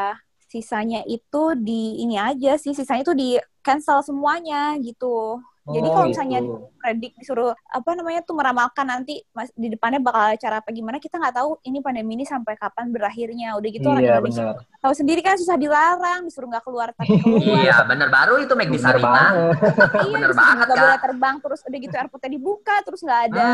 sisanya 0.48 1.04
itu 1.04 1.52
di 1.60 2.00
ini 2.00 2.16
aja 2.16 2.56
sih 2.56 2.72
sisanya 2.72 3.04
itu 3.04 3.12
di 3.12 3.36
cancel 3.60 4.00
semuanya 4.00 4.80
gitu 4.80 5.44
jadi 5.68 5.88
oh, 5.88 5.92
kalau 5.92 6.06
misalnya 6.08 6.40
gitu. 6.40 6.56
predik 6.80 7.12
disuruh 7.20 7.52
apa 7.68 7.90
namanya 7.92 8.20
tuh 8.24 8.34
meramalkan 8.34 8.86
nanti 8.88 9.20
mas, 9.36 9.52
di 9.52 9.68
depannya 9.68 10.00
bakal 10.00 10.32
acara 10.32 10.64
apa 10.64 10.70
gimana 10.72 10.96
kita 10.96 11.20
nggak 11.20 11.36
tahu 11.36 11.60
ini 11.68 11.78
pandemi 11.84 12.16
ini 12.16 12.24
sampai 12.24 12.56
kapan 12.56 12.88
berakhirnya. 12.88 13.52
Udah 13.60 13.68
gitu 13.68 13.84
iya, 13.84 13.92
orang 13.92 14.02
Indonesia 14.04 14.44
tahu 14.80 14.94
sendiri 14.96 15.20
kan 15.20 15.36
susah 15.36 15.56
dilarang, 15.60 16.24
disuruh 16.24 16.48
nggak 16.48 16.64
keluar 16.64 16.88
tapi 16.96 17.20
keluar. 17.20 17.44
iya, 17.68 17.76
bener 17.84 18.08
baru 18.08 18.34
itu 18.40 18.52
Meg 18.56 18.72
di 18.72 18.80
Sarina. 18.80 19.52
iya, 20.00 20.08
bener 20.08 20.32
banget 20.32 20.66
kan. 20.72 20.76
boleh 20.80 20.98
terbang 20.98 21.36
terus 21.44 21.60
udah 21.68 21.78
gitu 21.78 21.94
airportnya 21.94 22.30
dibuka 22.32 22.76
terus 22.82 23.00
nggak 23.04 23.20
ada 23.32 23.48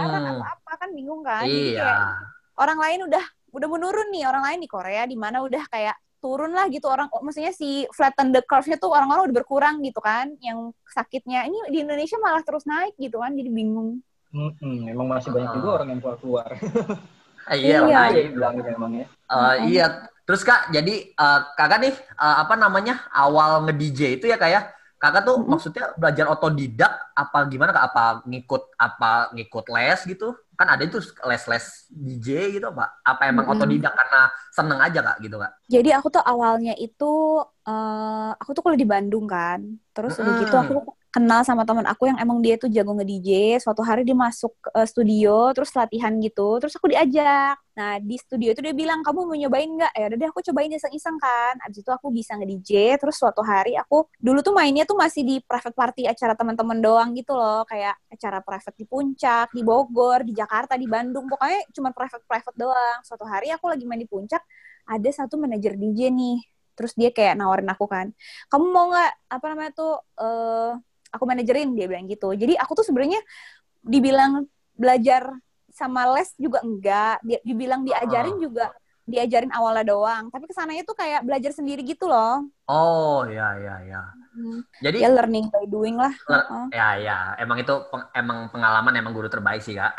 jalan 0.00 0.22
apa 0.36 0.46
apa 0.56 0.72
kan 0.80 0.88
bingung 0.96 1.20
kan. 1.20 1.44
Iya. 1.44 1.52
Jadi 1.52 1.70
kayak, 1.76 2.00
orang 2.60 2.78
lain 2.80 3.00
udah 3.08 3.24
udah 3.50 3.68
menurun 3.68 4.08
nih 4.14 4.24
orang 4.24 4.42
lain 4.46 4.60
di 4.62 4.68
Korea 4.70 5.02
di 5.04 5.16
mana 5.18 5.42
udah 5.42 5.64
kayak 5.66 5.96
turun 6.20 6.52
lah 6.52 6.68
gitu 6.68 6.86
orang 6.86 7.08
maksudnya 7.24 7.50
si 7.50 7.88
flatten 7.96 8.30
the 8.30 8.44
curve-nya 8.44 8.76
tuh 8.76 8.92
orang-orang 8.92 9.32
udah 9.32 9.36
berkurang 9.40 9.80
gitu 9.80 9.98
kan 9.98 10.36
yang 10.44 10.70
sakitnya. 10.86 11.48
Ini 11.48 11.72
di 11.72 11.78
Indonesia 11.82 12.20
malah 12.20 12.44
terus 12.44 12.68
naik 12.68 12.94
gitu 13.00 13.18
kan 13.18 13.32
jadi 13.32 13.48
bingung. 13.48 14.04
Hmm, 14.30 14.86
emang 14.86 15.10
masih 15.10 15.34
banyak 15.34 15.58
juga 15.58 15.68
orang 15.82 15.88
yang 15.90 16.00
keluar 16.04 16.16
keluar 16.22 16.48
eh, 17.50 17.58
iya. 17.58 17.82
iya 17.82 18.30
bilang 18.30 18.54
gitu 18.62 18.70
emang 18.70 18.92
ya. 18.94 19.06
Uh, 19.26 19.54
iya. 19.66 19.86
Terus 20.22 20.46
kak 20.46 20.70
jadi 20.70 21.10
uh, 21.18 21.40
kakak 21.58 21.78
nih 21.82 21.94
uh, 22.14 22.46
apa 22.46 22.54
namanya 22.54 23.02
awal 23.10 23.66
nge 23.66 23.74
DJ 23.74 24.00
itu 24.20 24.30
ya 24.30 24.38
kayak 24.38 24.54
ya? 24.54 24.62
kakak 25.00 25.24
tuh 25.24 25.34
mm 25.34 25.42
-hmm. 25.42 25.50
maksudnya 25.50 25.84
belajar 25.96 26.26
otodidak 26.28 26.92
apa 27.16 27.38
gimana 27.50 27.74
kak? 27.74 27.84
Apa 27.90 28.04
ngikut 28.28 28.62
apa 28.78 29.34
ngikut 29.34 29.66
les 29.74 30.00
gitu 30.06 30.36
kan 30.60 30.76
ada 30.76 30.84
itu 30.84 31.00
les-les 31.24 31.88
DJ 31.88 32.60
gitu 32.60 32.68
pak 32.76 33.00
apa 33.00 33.32
emang 33.32 33.48
mm 33.48 33.56
-hmm. 33.56 33.64
otodidak 33.64 33.96
karena 33.96 34.20
seneng 34.52 34.80
aja 34.84 35.00
kak 35.00 35.16
gitu 35.24 35.40
kak 35.40 35.52
jadi 35.72 35.96
aku 35.96 36.12
tuh 36.12 36.20
awalnya 36.20 36.76
itu 36.76 37.40
uh, 37.64 38.30
aku 38.36 38.52
tuh 38.52 38.60
kuliah 38.60 38.76
di 38.76 38.84
Bandung 38.84 39.24
kan 39.24 39.64
terus 39.96 40.14
mm 40.14 40.20
-hmm. 40.20 40.28
udah 40.28 40.34
gitu 40.44 40.56
aku 40.60 40.76
kenal 41.10 41.42
sama 41.42 41.66
teman 41.66 41.82
aku 41.90 42.06
yang 42.06 42.18
emang 42.22 42.38
dia 42.38 42.54
tuh 42.54 42.70
jago 42.70 42.94
nge-DJ. 42.94 43.58
Suatu 43.58 43.82
hari 43.82 44.06
dia 44.06 44.14
masuk 44.14 44.54
uh, 44.70 44.86
studio, 44.86 45.50
terus 45.50 45.74
latihan 45.74 46.14
gitu. 46.22 46.62
Terus 46.62 46.78
aku 46.78 46.86
diajak. 46.94 47.58
Nah, 47.74 47.98
di 47.98 48.14
studio 48.14 48.54
itu 48.54 48.62
dia 48.62 48.70
bilang, 48.70 49.02
kamu 49.02 49.26
mau 49.26 49.34
nyobain 49.34 49.66
nggak? 49.66 49.92
Ya 49.98 50.04
udah 50.06 50.18
deh, 50.22 50.28
aku 50.30 50.40
cobain 50.46 50.70
iseng-iseng 50.70 51.18
kan. 51.18 51.58
Abis 51.66 51.82
itu 51.82 51.90
aku 51.90 52.14
bisa 52.14 52.38
nge-DJ. 52.38 52.94
Terus 53.02 53.18
suatu 53.18 53.42
hari 53.42 53.74
aku, 53.74 54.06
dulu 54.22 54.38
tuh 54.38 54.54
mainnya 54.54 54.86
tuh 54.86 54.94
masih 54.94 55.26
di 55.26 55.36
private 55.42 55.74
party 55.74 56.02
acara 56.06 56.38
teman-teman 56.38 56.78
doang 56.78 57.10
gitu 57.18 57.34
loh. 57.34 57.66
Kayak 57.66 57.98
acara 58.06 58.38
private 58.46 58.76
di 58.78 58.86
Puncak, 58.86 59.50
di 59.50 59.62
Bogor, 59.66 60.22
di 60.22 60.32
Jakarta, 60.32 60.78
di 60.78 60.86
Bandung. 60.86 61.26
Pokoknya 61.26 61.66
cuma 61.74 61.90
private-private 61.90 62.54
doang. 62.54 62.98
Suatu 63.02 63.26
hari 63.26 63.50
aku 63.50 63.66
lagi 63.66 63.82
main 63.82 63.98
di 63.98 64.06
Puncak, 64.06 64.46
ada 64.86 65.10
satu 65.10 65.34
manajer 65.42 65.74
DJ 65.74 66.14
nih. 66.14 66.38
Terus 66.78 66.94
dia 66.96 67.10
kayak 67.12 67.36
nawarin 67.36 67.68
aku 67.68 67.84
kan, 67.84 68.08
kamu 68.48 68.66
mau 68.72 68.88
nggak 68.88 69.12
apa 69.28 69.46
namanya 69.52 69.72
tuh 69.76 70.00
uh, 70.16 70.80
aku 71.10 71.24
manajerin 71.26 71.74
dia 71.74 71.86
bilang 71.90 72.06
gitu. 72.06 72.32
Jadi 72.32 72.54
aku 72.56 72.72
tuh 72.78 72.86
sebenarnya 72.86 73.20
dibilang 73.82 74.46
belajar 74.74 75.30
sama 75.70 76.06
les 76.16 76.30
juga 76.38 76.62
enggak. 76.62 77.20
Dia 77.26 77.38
dibilang 77.44 77.84
diajarin 77.84 78.36
uh. 78.38 78.42
juga 78.42 78.66
diajarin 79.04 79.52
awalnya 79.52 79.90
doang. 79.90 80.30
Tapi 80.30 80.44
ke 80.46 80.54
sananya 80.54 80.82
tuh 80.86 80.96
kayak 80.96 81.26
belajar 81.26 81.50
sendiri 81.52 81.82
gitu 81.82 82.06
loh. 82.06 82.46
Oh 82.70 83.26
ya 83.26 83.58
ya 83.58 83.76
ya 83.82 84.02
hmm. 84.30 84.60
jadi 84.78 84.98
ya 85.04 85.08
learning 85.10 85.46
by 85.50 85.66
doing 85.66 85.96
lah. 85.98 86.14
Uh. 86.30 86.70
ya 86.70 86.96
ya. 86.96 87.18
Emang 87.38 87.58
itu 87.60 87.74
peng, 87.90 88.06
emang 88.14 88.48
pengalaman 88.48 88.94
emang 88.96 89.12
guru 89.12 89.26
terbaik 89.26 89.60
sih 89.60 89.74
kak. 89.76 89.92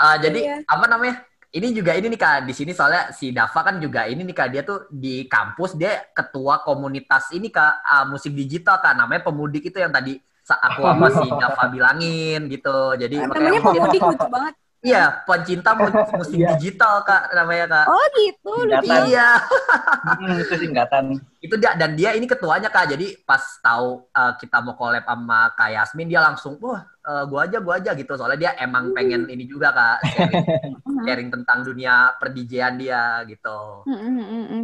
Uh, 0.00 0.16
jadi 0.24 0.40
iya. 0.40 0.56
apa 0.64 0.84
namanya 0.88 1.29
ini 1.50 1.74
juga 1.74 1.98
ini 1.98 2.06
nih 2.06 2.20
kak 2.20 2.46
di 2.46 2.54
sini 2.54 2.70
soalnya 2.70 3.10
si 3.10 3.34
Dava 3.34 3.60
kan 3.66 3.82
juga 3.82 4.06
ini 4.06 4.22
nih 4.22 4.36
kak 4.38 4.48
dia 4.54 4.62
tuh 4.62 4.86
di 4.86 5.26
kampus 5.26 5.74
dia 5.74 5.98
ketua 6.14 6.62
komunitas 6.62 7.34
ini 7.34 7.50
kak 7.50 7.82
uh, 7.82 8.06
musik 8.06 8.30
digital 8.30 8.78
kak. 8.78 8.94
Namanya 8.94 9.26
pemudik 9.26 9.66
itu 9.66 9.82
yang 9.82 9.90
tadi 9.90 10.14
aku 10.46 10.82
sama 10.86 11.10
si 11.10 11.26
Dava 11.26 11.64
bilangin 11.66 12.46
gitu. 12.46 12.94
Jadi 12.94 13.26
namanya 13.26 13.62
pemudik 13.66 13.98
lucu 13.98 14.26
banget 14.30 14.54
Iya, 14.80 15.28
pencinta 15.28 15.76
musik 15.76 16.40
iya. 16.40 16.56
digital 16.56 17.04
kak 17.04 17.36
namanya 17.36 17.66
kak. 17.68 17.86
Oh 17.92 18.04
gitu, 18.16 18.52
Iya. 18.88 19.36
hmm, 20.16 20.40
itu 20.40 20.54
singkatan. 20.56 21.04
Itu 21.44 21.60
dia 21.60 21.76
dan 21.76 21.92
dia 22.00 22.16
ini 22.16 22.24
ketuanya 22.24 22.72
kak. 22.72 22.96
Jadi 22.96 23.20
pas 23.28 23.44
tahu 23.60 24.08
uh, 24.08 24.32
kita 24.40 24.64
mau 24.64 24.72
collab 24.80 25.04
sama 25.04 25.52
kak 25.52 25.76
Yasmin 25.76 26.08
dia 26.08 26.24
langsung, 26.24 26.56
wah 26.64 26.80
uh, 27.04 27.28
gua 27.28 27.44
aja 27.44 27.60
gua 27.60 27.76
aja 27.76 27.92
gitu. 27.92 28.16
Soalnya 28.16 28.40
dia 28.40 28.50
emang 28.56 28.96
pengen 28.96 29.28
ini 29.28 29.44
juga 29.44 29.68
kak 29.76 29.98
sharing, 30.16 30.44
sharing 31.04 31.28
tentang 31.28 31.60
dunia 31.60 32.16
perdijian 32.16 32.80
dia 32.80 33.20
gitu. 33.28 33.84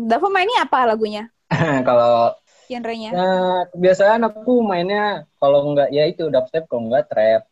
Dava 0.08 0.28
mainnya 0.32 0.64
apa 0.64 0.96
lagunya? 0.96 1.28
Kalau 1.88 2.32
genrenya? 2.72 3.12
Nah, 3.12 3.68
kebiasaan 3.68 4.24
aku 4.24 4.64
mainnya 4.64 5.28
kalau 5.36 5.60
enggak 5.70 5.92
ya 5.92 6.08
itu 6.08 6.32
dubstep, 6.32 6.64
kalau 6.72 6.88
enggak 6.88 7.04
trap. 7.12 7.42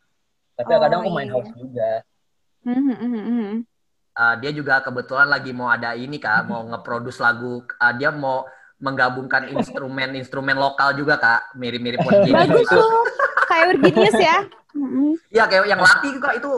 Tapi 0.56 0.70
oh, 0.72 0.80
kadang 0.80 1.00
aku 1.04 1.12
main 1.12 1.28
iya. 1.28 1.34
house 1.36 1.52
juga. 1.60 1.92
Uh, 4.14 4.34
dia 4.38 4.50
juga 4.54 4.78
kebetulan 4.78 5.26
lagi 5.26 5.50
mau 5.50 5.68
ada 5.68 5.92
ini 5.98 6.16
kak, 6.22 6.46
mau 6.46 6.62
ngeproduce 6.70 7.20
lagu. 7.20 7.66
Uh, 7.78 7.92
dia 7.98 8.14
mau 8.14 8.46
menggabungkan 8.78 9.48
instrumen-instrumen 9.54 10.56
lokal 10.58 10.94
juga 10.96 11.18
kak, 11.20 11.54
mirip-mirip 11.58 12.00
Virginia. 12.06 12.46
Bagus 12.46 12.68
tuh, 12.68 13.04
kayak 13.48 13.64
Virginius 13.74 14.18
ya. 14.18 14.36
Iya 15.30 15.44
kayak 15.46 15.64
yang 15.70 15.78
latih 15.78 16.18
kak 16.18 16.34
itu 16.42 16.50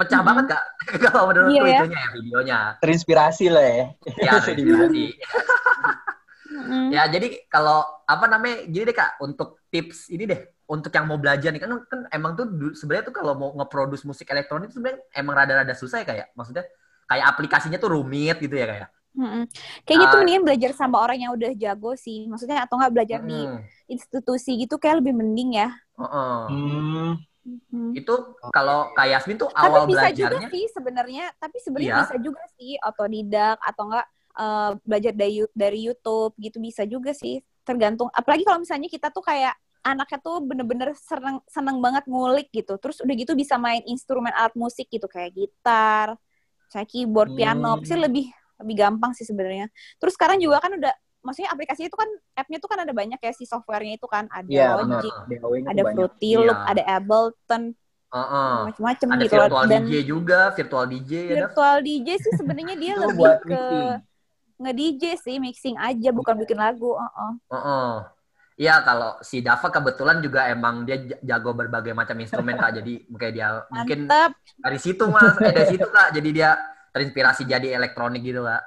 pecah 0.00 0.24
banget 0.24 0.56
kak 0.56 0.64
kalau 1.12 1.28
menurut 1.28 1.52
yeah, 1.52 1.84
itunya 1.84 2.00
ya 2.00 2.08
videonya. 2.16 2.58
Terinspirasi 2.80 3.46
lah 3.52 3.64
ya. 3.64 3.84
Ya 4.16 4.32
terinspirasi. 4.40 5.06
ya 6.92 7.02
jadi 7.08 7.44
kalau 7.52 7.84
apa 8.04 8.24
namanya, 8.26 8.64
gini 8.68 8.84
deh 8.88 8.96
kak, 8.96 9.20
untuk 9.20 9.60
tips 9.68 10.08
ini 10.12 10.24
deh, 10.28 10.40
untuk 10.70 10.94
yang 10.94 11.10
mau 11.10 11.18
belajar 11.18 11.50
nih 11.50 11.58
kan 11.66 11.82
kan 11.90 12.00
emang 12.14 12.38
tuh 12.38 12.46
sebenarnya 12.78 13.10
tuh 13.10 13.14
kalau 13.18 13.34
mau 13.34 13.50
ngeproduce 13.58 14.06
musik 14.06 14.30
elektronik 14.30 14.70
sebenarnya 14.70 15.02
emang 15.18 15.34
rada-rada 15.34 15.74
susah 15.74 16.00
ya 16.02 16.06
kayak 16.06 16.18
ya? 16.22 16.26
maksudnya 16.38 16.64
kayak 17.10 17.26
aplikasinya 17.26 17.78
tuh 17.82 17.90
rumit 17.98 18.38
gitu 18.38 18.54
ya 18.54 18.70
kayak. 18.70 18.88
Hmm. 19.10 19.42
Kayaknya 19.82 20.06
uh, 20.06 20.12
tuh 20.14 20.18
mendingan 20.22 20.44
belajar 20.46 20.70
sama 20.78 21.02
orang 21.02 21.18
yang 21.18 21.34
udah 21.34 21.50
jago 21.58 21.98
sih. 21.98 22.30
Maksudnya 22.30 22.62
atau 22.62 22.78
nggak 22.78 22.94
belajar 22.94 23.18
hmm. 23.18 23.26
di 23.26 23.40
institusi 23.90 24.54
gitu 24.62 24.78
kayak 24.78 25.02
lebih 25.02 25.18
mending 25.18 25.58
ya. 25.58 25.74
Uh 25.98 26.06
-uh. 26.06 26.40
Hmm. 26.46 27.10
Hmm. 27.74 27.90
Itu 27.98 28.38
kalau 28.54 28.94
kayak 28.94 29.18
Yasmin 29.18 29.42
tuh 29.42 29.50
awal 29.50 29.90
tapi 29.90 29.98
bisa 29.98 30.06
belajarnya. 30.06 30.30
juga 30.38 30.46
sih 30.54 30.64
sebenarnya. 30.70 31.24
Tapi 31.42 31.56
sebenarnya 31.58 31.90
iya. 31.90 32.02
bisa 32.06 32.16
juga 32.22 32.42
sih 32.54 32.72
otodidak 32.78 33.58
atau 33.58 33.82
enggak 33.90 34.06
uh, 34.38 34.70
belajar 34.86 35.12
dari 35.18 35.36
dari 35.50 35.78
YouTube 35.90 36.32
gitu 36.38 36.62
bisa 36.62 36.86
juga 36.86 37.10
sih. 37.10 37.42
Tergantung. 37.66 38.06
Apalagi 38.14 38.46
kalau 38.46 38.62
misalnya 38.62 38.86
kita 38.86 39.10
tuh 39.10 39.26
kayak 39.26 39.58
anaknya 39.80 40.18
tuh 40.20 40.44
bener-bener 40.44 40.92
seneng 40.96 41.40
seneng 41.48 41.80
banget 41.80 42.04
ngulik 42.04 42.48
gitu. 42.52 42.76
Terus 42.76 43.00
udah 43.00 43.14
gitu 43.16 43.32
bisa 43.32 43.56
main 43.56 43.80
instrumen 43.88 44.32
alat 44.32 44.52
musik 44.56 44.88
gitu 44.92 45.08
kayak 45.08 45.32
gitar 45.32 46.16
kayak 46.70 46.88
keyboard 46.88 47.34
piano. 47.34 47.76
Hmm. 47.76 47.84
sih 47.84 47.98
lebih 47.98 48.30
lebih 48.60 48.76
gampang 48.76 49.12
sih 49.16 49.24
sebenarnya. 49.24 49.72
Terus 49.96 50.14
sekarang 50.14 50.38
juga 50.38 50.60
kan 50.60 50.76
udah 50.76 50.92
maksudnya 51.20 51.52
aplikasi 51.52 51.88
itu 51.88 51.96
kan 51.96 52.08
app-nya 52.32 52.58
tuh 52.60 52.70
kan 52.72 52.80
ada 52.80 52.92
banyak 52.96 53.20
ya 53.20 53.32
si 53.32 53.44
softwarenya 53.48 53.96
itu 53.96 54.08
kan. 54.08 54.28
Ada 54.28 54.48
yeah, 54.48 54.76
Logic 54.78 55.14
ada 55.66 55.82
Fruity 55.92 56.30
Loop 56.36 56.56
yeah. 56.56 56.70
ada 56.70 56.82
Ableton. 56.86 57.64
Uh 58.10 58.26
-uh. 58.26 58.54
macam-macam 58.66 59.06
gitu. 59.22 59.38
virtual 59.38 59.64
dan 59.70 59.82
DJ 59.86 59.94
juga 60.02 60.50
virtual 60.50 60.82
DJ 60.90 61.12
ya 61.30 61.46
virtual 61.46 61.76
DJ 61.78 62.08
sih 62.18 62.32
sebenarnya 62.34 62.74
dia 62.74 62.98
lebih 63.06 63.34
ke 63.46 63.62
nge 64.58 64.72
DJ 64.74 65.02
sih 65.14 65.36
mixing 65.38 65.78
aja 65.78 66.10
bukan 66.10 66.34
bikin 66.42 66.58
lagu 66.58 66.90
uh 66.90 67.06
-uh. 67.06 68.10
Iya, 68.60 68.84
kalau 68.84 69.16
si 69.24 69.40
Dava 69.40 69.72
kebetulan 69.72 70.20
juga 70.20 70.44
emang 70.52 70.84
dia 70.84 71.00
jago 71.24 71.56
berbagai 71.56 71.96
macam 71.96 72.12
instrumen 72.20 72.60
kak. 72.60 72.84
Jadi 72.84 73.08
mungkin 73.08 73.32
dia 73.32 73.64
Mantap. 73.72 73.72
mungkin 73.72 73.98
dari 74.60 74.76
situ 74.76 75.04
mas, 75.08 75.32
eh 75.40 75.48
dari 75.48 75.68
situ 75.72 75.88
kak. 75.88 76.12
Jadi 76.12 76.28
dia 76.28 76.60
terinspirasi 76.92 77.48
jadi 77.48 77.80
elektronik 77.80 78.20
gitu 78.20 78.44
kak. 78.44 78.60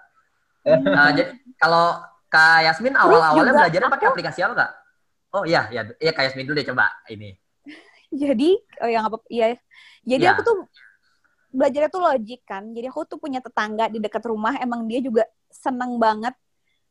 Uh, 0.66 1.12
jadi 1.14 1.38
kalau 1.62 2.02
kak 2.26 2.66
Yasmin 2.66 2.98
awal-awalnya 2.98 3.54
belajarnya 3.54 3.94
pakai 3.94 4.08
aplikasi 4.10 4.42
apa 4.42 4.54
kak? 4.66 4.72
Oh 5.30 5.46
iya, 5.46 5.70
iya, 5.70 5.86
iya 6.02 6.10
kak 6.10 6.26
Yasmin 6.26 6.50
dulu 6.50 6.58
deh 6.58 6.66
coba 6.74 6.90
ini. 7.14 7.38
Jadi, 8.10 8.50
oh 8.82 8.90
yang 8.90 9.06
apa? 9.06 9.22
Iya. 9.30 9.62
Jadi 10.10 10.26
ya. 10.26 10.34
aku 10.34 10.42
tuh 10.42 10.58
belajarnya 11.54 11.90
tuh 11.94 12.02
logik 12.02 12.42
kan. 12.50 12.66
Jadi 12.74 12.90
aku 12.90 13.06
tuh 13.06 13.22
punya 13.22 13.46
tetangga 13.46 13.94
di 13.94 14.02
dekat 14.02 14.26
rumah. 14.26 14.58
Emang 14.58 14.90
dia 14.90 15.06
juga 15.06 15.30
seneng 15.54 16.02
banget 16.02 16.34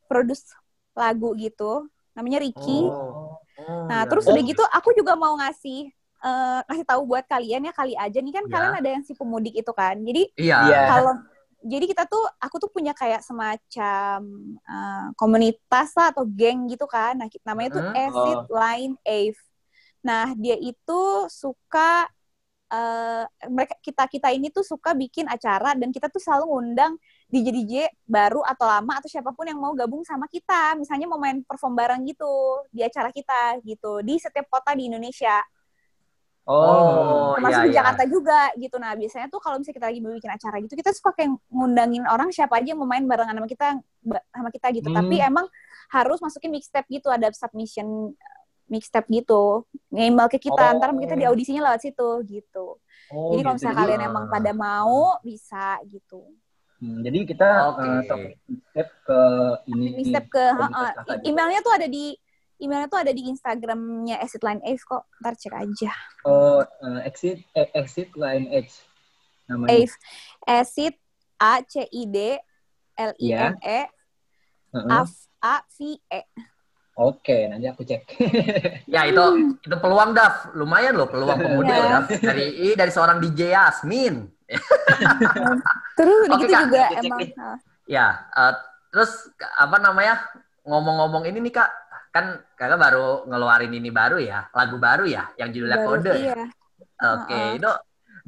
produce 0.06 0.54
lagu 0.94 1.34
gitu 1.34 1.90
namanya 2.12 2.38
Ricky. 2.42 2.88
Oh. 2.88 3.36
Oh, 3.62 3.84
nah, 3.86 4.02
ya. 4.04 4.08
terus 4.08 4.24
udah 4.24 4.42
gitu 4.42 4.64
aku 4.72 4.96
juga 4.96 5.12
mau 5.12 5.36
ngasih 5.36 5.92
uh, 6.24 6.60
ngasih 6.66 6.86
tahu 6.88 7.02
buat 7.04 7.24
kalian 7.28 7.68
ya 7.68 7.72
kali 7.74 7.94
aja 7.94 8.18
nih 8.18 8.32
kan 8.32 8.44
ya. 8.48 8.50
kalian 8.50 8.74
ada 8.80 8.88
yang 8.88 9.02
si 9.04 9.12
pemudik 9.12 9.54
itu 9.54 9.72
kan. 9.76 9.98
Jadi 10.00 10.22
iya. 10.40 10.88
kalau 10.88 11.14
jadi 11.62 11.84
kita 11.86 12.04
tuh 12.10 12.24
aku 12.42 12.56
tuh 12.58 12.70
punya 12.74 12.90
kayak 12.90 13.22
semacam 13.22 14.18
uh, 14.66 15.06
komunitas 15.14 15.94
lah 15.94 16.10
atau 16.10 16.26
geng 16.26 16.66
gitu 16.66 16.88
kan. 16.90 17.14
Nah, 17.14 17.28
namanya 17.46 17.78
tuh 17.78 17.84
uh, 17.86 17.94
Acid 17.94 18.38
oh. 18.38 18.46
Line 18.50 18.94
Ave. 19.06 19.40
Nah, 20.02 20.34
dia 20.34 20.58
itu 20.58 21.02
suka 21.30 22.10
uh, 22.72 23.24
mereka 23.46 23.78
kita 23.78 24.04
kita 24.10 24.28
ini 24.34 24.50
tuh 24.50 24.66
suka 24.66 24.90
bikin 24.96 25.30
acara 25.30 25.78
dan 25.78 25.94
kita 25.94 26.10
tuh 26.10 26.18
selalu 26.18 26.50
ngundang 26.50 26.92
DJ 27.32 27.48
DJ 27.48 27.74
baru 28.04 28.44
atau 28.44 28.68
lama 28.68 29.00
atau 29.00 29.08
siapa 29.08 29.32
pun 29.32 29.48
yang 29.48 29.56
mau 29.56 29.72
gabung 29.72 30.04
sama 30.04 30.28
kita 30.28 30.76
misalnya 30.76 31.08
mau 31.08 31.16
main 31.16 31.40
perform 31.40 31.72
bareng 31.72 32.04
gitu 32.04 32.60
di 32.68 32.84
acara 32.84 33.08
kita 33.08 33.56
gitu 33.64 34.04
di 34.04 34.20
setiap 34.20 34.52
kota 34.52 34.76
di 34.76 34.92
Indonesia 34.92 35.40
Oh, 36.42 37.38
termasuk 37.38 37.62
iya, 37.62 37.66
di 37.66 37.70
iya. 37.70 37.78
Jakarta 37.78 38.02
juga 38.10 38.40
gitu. 38.58 38.76
Nah, 38.82 38.98
biasanya 38.98 39.30
tuh 39.30 39.38
kalau 39.38 39.62
misalnya 39.62 39.78
kita 39.78 39.86
lagi 39.94 40.00
mau 40.02 40.10
bikin 40.10 40.32
acara 40.34 40.56
gitu, 40.58 40.74
kita 40.74 40.90
suka 40.90 41.14
kayak 41.14 41.30
ngundangin 41.46 42.02
orang 42.02 42.34
siapa 42.34 42.58
aja 42.58 42.74
yang 42.74 42.82
mau 42.82 42.90
main 42.90 43.06
barengan 43.06 43.38
sama 43.38 43.46
kita 43.46 43.66
sama 44.34 44.50
kita 44.50 44.66
gitu. 44.74 44.88
Hmm. 44.90 44.98
Tapi 44.98 45.22
emang 45.22 45.46
harus 45.94 46.18
masukin 46.18 46.50
mixtape 46.50 46.90
gitu, 46.90 47.14
ada 47.14 47.30
submission 47.30 48.10
mixtape 48.66 49.06
gitu. 49.06 49.62
Ngembal 49.94 50.26
ke 50.26 50.42
kita, 50.42 50.74
oh. 50.74 50.82
ntar 50.82 50.90
kita 50.98 51.14
di 51.14 51.30
audisinya 51.30 51.70
lewat 51.70 51.86
situ 51.86 52.10
gitu. 52.26 52.82
Oh, 53.14 53.30
jadi 53.30 53.46
kalau 53.46 53.54
gitu. 53.54 53.62
misalnya 53.62 53.78
kalian 53.78 54.02
emang 54.10 54.24
pada 54.26 54.50
mau, 54.50 55.22
bisa 55.22 55.78
gitu. 55.86 56.26
Hmm, 56.82 56.98
jadi 57.06 57.18
kita 57.22 57.48
okay. 57.78 58.10
uh, 58.10 58.26
step 58.74 58.88
ke 59.06 59.20
ini. 59.70 60.02
Step 60.02 60.26
ke 60.26 60.44
uh, 60.50 60.90
emailnya 61.22 61.62
tuh 61.62 61.78
ada 61.78 61.86
di 61.86 62.10
emailnya 62.58 62.90
tuh 62.90 63.06
ada 63.06 63.14
di 63.14 63.22
Instagramnya 63.30 64.18
Exit 64.18 64.42
Line 64.42 64.58
H 64.66 64.82
kok. 64.82 65.06
Ntar 65.22 65.38
cek 65.38 65.54
aja. 65.54 65.94
Oh, 66.26 66.58
uh, 66.58 67.00
Exit 67.06 67.38
eh, 67.54 67.70
Exit 67.78 68.10
Line 68.18 68.50
H 68.50 68.82
namanya. 69.46 69.78
Ave. 69.78 69.94
Exit 70.42 70.98
A 71.38 71.62
C 71.62 71.86
I 71.86 72.02
D 72.10 72.18
L 72.98 73.12
I 73.14 73.28
N 73.30 73.54
E 73.62 73.78
yeah. 74.74 75.06
A 75.38 75.54
V 75.78 75.78
E. 76.10 76.20
Oke, 76.92 77.48
nanti 77.48 77.64
aku 77.64 77.88
cek. 77.88 78.04
ya 78.92 79.08
itu 79.08 79.56
itu 79.64 79.76
peluang 79.80 80.12
Daf, 80.12 80.52
lumayan 80.52 81.00
loh 81.00 81.08
peluang 81.08 81.40
pemuda 81.40 81.72
yeah. 81.72 81.88
Daf 81.88 82.06
dari 82.20 82.76
dari 82.76 82.92
seorang 82.92 83.16
DJ 83.16 83.56
Yasmin. 83.56 84.28
terus 85.98 86.28
okay, 86.28 86.52
gitu 86.52 86.52
kak, 86.76 86.90
emang. 87.00 87.20
Ya, 87.88 88.28
uh, 88.36 88.52
terus 88.92 89.32
apa 89.56 89.80
namanya 89.80 90.20
ngomong-ngomong 90.68 91.24
ini 91.32 91.40
nih 91.48 91.64
kak, 91.64 91.70
kan 92.12 92.44
kakak 92.60 92.76
baru 92.76 93.24
ngeluarin 93.24 93.72
ini 93.72 93.88
baru 93.88 94.20
ya, 94.20 94.52
lagu 94.52 94.76
baru 94.76 95.08
ya, 95.08 95.32
yang 95.40 95.48
judulnya 95.48 95.80
baru, 95.80 95.88
Kode. 95.96 96.12
Ya? 96.12 96.16
Iya. 96.20 96.34
Oke, 96.36 97.24
okay, 97.24 97.40
uh 97.40 97.40
-uh. 97.40 97.56
itu 97.56 97.70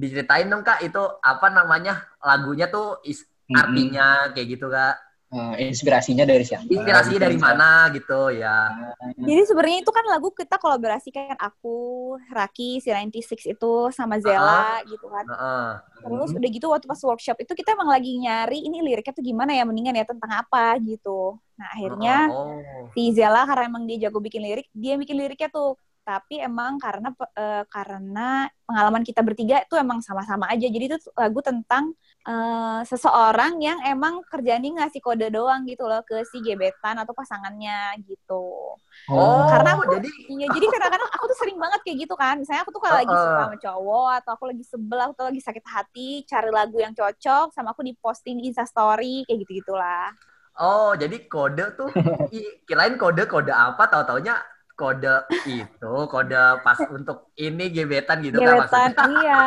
diceritain 0.01 0.49
dong 0.49 0.65
kak, 0.65 0.81
itu 0.81 1.05
apa 1.21 1.53
namanya 1.53 2.01
lagunya 2.25 2.73
tuh 2.73 2.97
is, 3.05 3.29
artinya 3.53 4.33
kayak 4.33 4.57
gitu 4.57 4.73
kak? 4.73 4.97
Uh, 5.35 5.55
inspirasinya 5.59 6.23
dari 6.23 6.47
siapa? 6.47 6.71
Inspirasinya 6.71 7.21
dari 7.27 7.39
mana 7.39 7.91
gitu 7.91 8.31
ya. 8.31 8.71
Jadi 9.19 9.43
sebenarnya 9.51 9.79
itu 9.83 9.91
kan 9.91 10.05
lagu 10.07 10.31
kita 10.31 10.57
kolaborasi 10.63 11.11
kan 11.11 11.35
aku, 11.37 12.15
Raki, 12.31 12.79
si 12.79 12.89
96 12.95 13.59
itu 13.59 13.73
sama 13.91 14.23
Zella 14.23 14.79
uh, 14.79 14.87
gitu 14.87 15.07
kan. 15.11 15.25
Uh, 15.27 15.35
uh. 15.35 15.69
Terus 16.07 16.31
udah 16.39 16.51
gitu 16.55 16.67
waktu 16.71 16.87
pas 16.87 17.01
workshop 17.03 17.37
itu 17.43 17.53
kita 17.53 17.75
emang 17.75 17.91
lagi 17.91 18.15
nyari 18.15 18.63
ini 18.63 18.79
liriknya 18.81 19.13
tuh 19.13 19.25
gimana 19.25 19.51
ya 19.53 19.67
mendingan 19.67 19.99
ya 19.99 20.07
tentang 20.07 20.31
apa 20.31 20.79
gitu. 20.81 21.37
Nah 21.59 21.69
akhirnya 21.75 22.17
uh, 22.31 22.55
oh. 22.55 22.87
si 22.95 23.11
Zella 23.13 23.43
karena 23.45 23.67
emang 23.67 23.85
dia 23.91 24.09
jago 24.09 24.23
bikin 24.23 24.41
lirik, 24.41 24.71
dia 24.71 24.95
bikin 24.95 25.19
liriknya 25.19 25.51
tuh 25.51 25.75
tapi 26.05 26.37
emang 26.37 26.77
karena 26.77 27.09
uh, 27.17 27.65
karena 27.73 28.47
pengalaman 28.69 29.01
kita 29.01 29.25
bertiga 29.25 29.65
itu 29.65 29.75
emang 29.81 30.05
sama-sama 30.05 30.45
aja 30.53 30.69
jadi 30.69 30.93
itu 30.93 31.01
lagu 31.17 31.41
tentang 31.41 31.97
uh, 32.25 32.81
seseorang 32.85 33.61
yang 33.61 33.79
emang 33.85 34.25
kerjanya 34.29 34.83
ngasih 34.85 35.01
kode 35.01 35.29
doang 35.31 35.65
gitu 35.69 35.85
loh 35.85 36.01
ke 36.05 36.25
si 36.29 36.41
gebetan 36.41 36.97
atau 37.01 37.13
pasangannya 37.13 38.01
gitu. 38.05 38.77
Oh. 39.09 39.45
Karena 39.49 39.77
aku 39.77 40.01
jadi 40.01 40.09
iya 40.35 40.47
jadi 40.49 40.67
kadang-kadang 40.69 41.11
aku 41.13 41.25
tuh 41.31 41.39
sering 41.39 41.59
banget 41.61 41.81
kayak 41.85 41.97
gitu 42.09 42.15
kan. 42.17 42.35
Misalnya 42.41 42.63
aku 42.65 42.73
tuh 42.73 42.83
kalau 42.83 42.97
uh, 42.97 43.01
lagi 43.05 43.15
suka 43.15 43.41
sama 43.45 43.57
cowok 43.61 44.09
atau 44.21 44.31
aku 44.37 44.45
lagi 44.51 44.65
sebel 44.65 44.99
aku 45.01 45.13
tuh 45.17 45.27
lagi 45.31 45.41
sakit 45.45 45.65
hati 45.65 46.09
cari 46.25 46.51
lagu 46.51 46.77
yang 46.81 46.93
cocok 46.97 47.53
sama 47.53 47.77
aku 47.77 47.85
di 47.85 47.93
posting 47.97 48.43
insta 48.43 48.65
story 48.65 49.23
kayak 49.29 49.45
gitu 49.45 49.65
gitulah 49.65 50.11
Oh, 50.55 50.95
jadi 50.95 51.27
kode 51.27 51.75
tuh 51.75 51.91
kirain 52.71 52.95
kode 52.95 53.27
kode 53.27 53.51
apa? 53.51 53.91
Tahu 53.91 54.03
taunya 54.07 54.39
kode 54.75 55.17
itu 55.47 55.95
kode 56.11 56.45
pas 56.67 56.79
untuk 56.91 57.31
ini 57.39 57.71
gebetan 57.71 58.19
gitu 58.27 58.43
gebetan, 58.43 58.91
kan 58.91 58.91
maksudnya 58.91 59.07
iya 59.23 59.43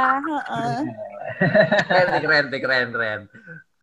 keren 1.83 2.07
keren 2.23 2.45
keren 2.47 2.87
keren 2.95 3.19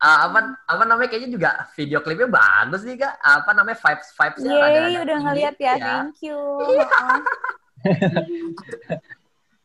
uh, 0.01 0.17
apa 0.25 0.57
apa 0.65 0.83
namanya 0.89 1.09
kayaknya 1.13 1.29
juga 1.29 1.49
video 1.77 2.01
klipnya 2.01 2.29
bagus 2.33 2.81
nih 2.81 2.97
kak 2.97 3.13
apa 3.21 3.51
namanya 3.53 3.77
vibes 3.77 4.09
vibesnya 4.17 4.51
Yeay, 4.51 4.93
udah 5.05 5.17
ngeliat 5.21 5.55
ya, 5.61 5.73
ya 5.77 5.85
thank 6.01 6.19
you 6.25 6.39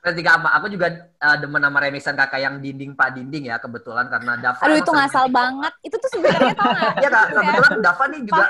Ketika 0.01 0.41
apa? 0.41 0.49
Aku 0.57 0.73
juga 0.73 1.13
uh, 1.21 1.37
demen 1.37 1.61
sama 1.61 1.77
remisan 1.85 2.17
kakak 2.17 2.41
yang 2.41 2.57
dinding 2.57 2.97
pak 2.97 3.13
dinding 3.13 3.53
ya 3.53 3.61
kebetulan 3.61 4.09
karena 4.09 4.33
Dava. 4.41 4.65
Aduh 4.65 4.81
itu 4.81 4.93
ngasal 4.97 5.29
banget. 5.29 5.73
Itu 5.85 5.97
tuh 6.01 6.09
sebenarnya 6.17 6.57
tau 6.57 6.73
gak? 6.73 6.93
Iya 7.05 7.09
kak. 7.13 7.27
Kebetulan 7.37 7.73
Dava 7.85 8.05
nih 8.09 8.21
juga 8.25 8.47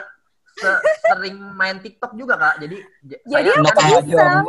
sering 1.07 1.37
main 1.57 1.77
TikTok 1.81 2.13
juga 2.15 2.35
kak. 2.37 2.55
Jadi 2.65 2.77
jadi 3.27 3.49
saya 3.51 3.51
aku 3.61 3.81
iseng. 4.11 4.45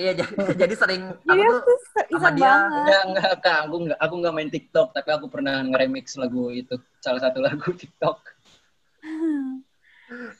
iya 0.00 0.12
jadi, 0.16 0.32
jadi 0.54 0.74
sering 0.74 1.02
jadi 1.22 1.42
aku 1.44 1.56
tuh 1.62 1.78
sama 2.16 2.30
dia. 2.34 2.52
Enggak 2.68 3.02
enggak 3.08 3.32
kak. 3.44 3.58
Aku 3.68 3.76
enggak 3.84 3.98
aku 4.00 4.14
enggak 4.20 4.34
main 4.34 4.50
TikTok 4.50 4.88
tapi 4.96 5.10
aku 5.12 5.26
pernah 5.28 5.62
nge-remix 5.64 6.16
lagu 6.16 6.50
itu 6.52 6.74
salah 7.00 7.20
satu 7.22 7.38
lagu 7.40 7.68
TikTok. 7.80 8.16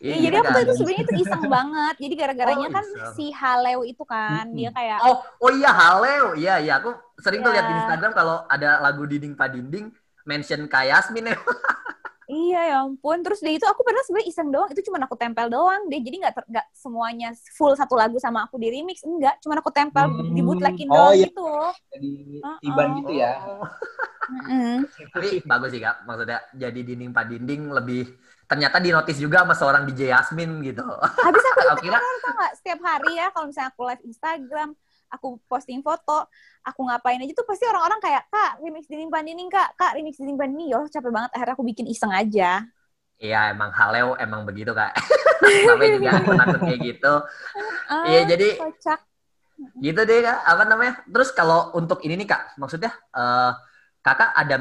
Iya, 0.00 0.16
jadi 0.24 0.36
aku 0.40 0.48
tuh 0.48 0.62
itu 0.64 0.74
sebenarnya 0.80 1.02
itu 1.04 1.14
iseng 1.28 1.44
banget. 1.56 1.94
Jadi 2.00 2.14
gara-garanya 2.16 2.68
oh, 2.68 2.72
kan 2.72 2.84
si 3.12 3.26
Haleu 3.36 3.80
itu 3.84 4.00
kan, 4.08 4.48
dia 4.56 4.72
kayak 4.72 4.98
Oh, 5.04 5.20
oh 5.44 5.50
iya 5.52 5.70
Haleu. 5.72 6.32
Iya, 6.32 6.54
iya 6.64 6.80
aku 6.80 6.96
sering 7.20 7.44
yeah. 7.44 7.46
tuh 7.46 7.52
lihat 7.52 7.66
di 7.68 7.74
iya. 7.76 7.80
Instagram 7.84 8.12
kalau 8.16 8.36
ada 8.48 8.80
lagu 8.80 9.04
dinding 9.04 9.36
pa 9.36 9.46
dinding 9.52 9.92
mention 10.24 10.64
kayak 10.68 11.04
Yasmin 11.04 11.32
ya. 11.32 11.36
Iya 12.28 12.60
ya 12.60 12.76
ampun. 12.84 13.24
Terus 13.24 13.40
dia 13.40 13.56
itu 13.56 13.64
aku 13.64 13.80
pernah 13.80 14.04
sebenarnya 14.04 14.28
iseng 14.28 14.52
doang. 14.52 14.68
Itu 14.68 14.84
cuma 14.84 15.00
aku 15.00 15.16
tempel 15.16 15.48
doang 15.48 15.88
deh. 15.88 15.96
Jadi 15.96 16.16
nggak 16.20 16.44
nggak 16.44 16.66
semuanya 16.76 17.32
full 17.56 17.72
satu 17.72 17.96
lagu 17.96 18.20
sama 18.20 18.44
aku 18.44 18.60
di 18.60 18.68
remix. 18.68 19.00
Enggak. 19.00 19.40
Cuma 19.40 19.56
aku 19.56 19.72
tempel 19.72 20.12
hmm. 20.12 20.36
di 20.36 20.40
bootlegin 20.44 20.88
oh, 20.92 20.94
doang 20.94 21.14
iya. 21.16 21.24
gitu. 21.24 21.48
Jadi 21.96 22.10
uh 22.44 22.48
-uh. 22.60 22.88
gitu 23.00 23.12
ya. 23.16 23.32
Tapi 25.08 25.28
bagus 25.48 25.70
sih 25.72 25.80
kak. 25.80 25.96
Maksudnya 26.04 26.38
jadi 26.52 26.80
dinding 26.84 27.10
pak 27.16 27.24
dinding 27.32 27.72
lebih 27.72 28.04
ternyata 28.48 28.80
di 28.80 28.88
notice 28.88 29.20
juga 29.20 29.44
sama 29.44 29.54
seorang 29.56 29.82
DJ 29.88 30.12
Yasmin 30.12 30.64
gitu. 30.64 30.84
Habis 31.00 31.44
aku, 31.52 31.60
aku 31.76 31.80
kira 31.84 32.00
tau 32.00 32.32
gak, 32.32 32.52
setiap 32.56 32.80
hari 32.80 33.20
ya 33.20 33.28
kalau 33.28 33.52
misalnya 33.52 33.68
aku 33.76 33.82
live 33.84 34.02
Instagram, 34.08 34.68
aku 35.08 35.40
posting 35.48 35.80
foto, 35.80 36.28
aku 36.62 36.80
ngapain 36.84 37.20
aja 37.20 37.32
tuh 37.32 37.46
pasti 37.48 37.64
orang-orang 37.64 38.00
kayak, 38.00 38.28
Kak, 38.28 38.60
remix 38.60 38.84
dinding 38.86 39.10
pandinding, 39.12 39.48
Kak, 39.50 39.74
Kak, 39.74 39.92
remix 39.96 40.20
dinding 40.20 40.38
pandinding, 40.38 40.68
yo 40.72 40.84
capek 40.88 41.10
banget, 41.12 41.30
akhirnya 41.34 41.54
aku 41.56 41.64
bikin 41.64 41.86
iseng 41.88 42.12
aja. 42.12 42.64
Iya, 43.18 43.50
emang 43.50 43.74
Haleo 43.74 44.14
emang 44.14 44.46
begitu, 44.46 44.70
Kak. 44.70 44.94
Sampai 45.66 45.98
juga 45.98 46.22
penakut 46.22 46.60
kayak 46.62 46.80
gitu. 46.86 47.14
Uh, 47.90 48.04
iya, 48.06 48.20
jadi 48.30 48.48
kocak. 48.62 49.00
gitu 49.82 50.00
deh, 50.06 50.18
Kak. 50.22 50.38
Apa 50.46 50.62
namanya? 50.70 51.02
Terus 51.02 51.34
kalau 51.34 51.74
untuk 51.74 51.98
ini 52.06 52.14
nih, 52.14 52.28
Kak, 52.30 52.54
maksudnya 52.62 52.94
uh, 53.10 53.58
Kakak 53.98 54.30
ada 54.32 54.56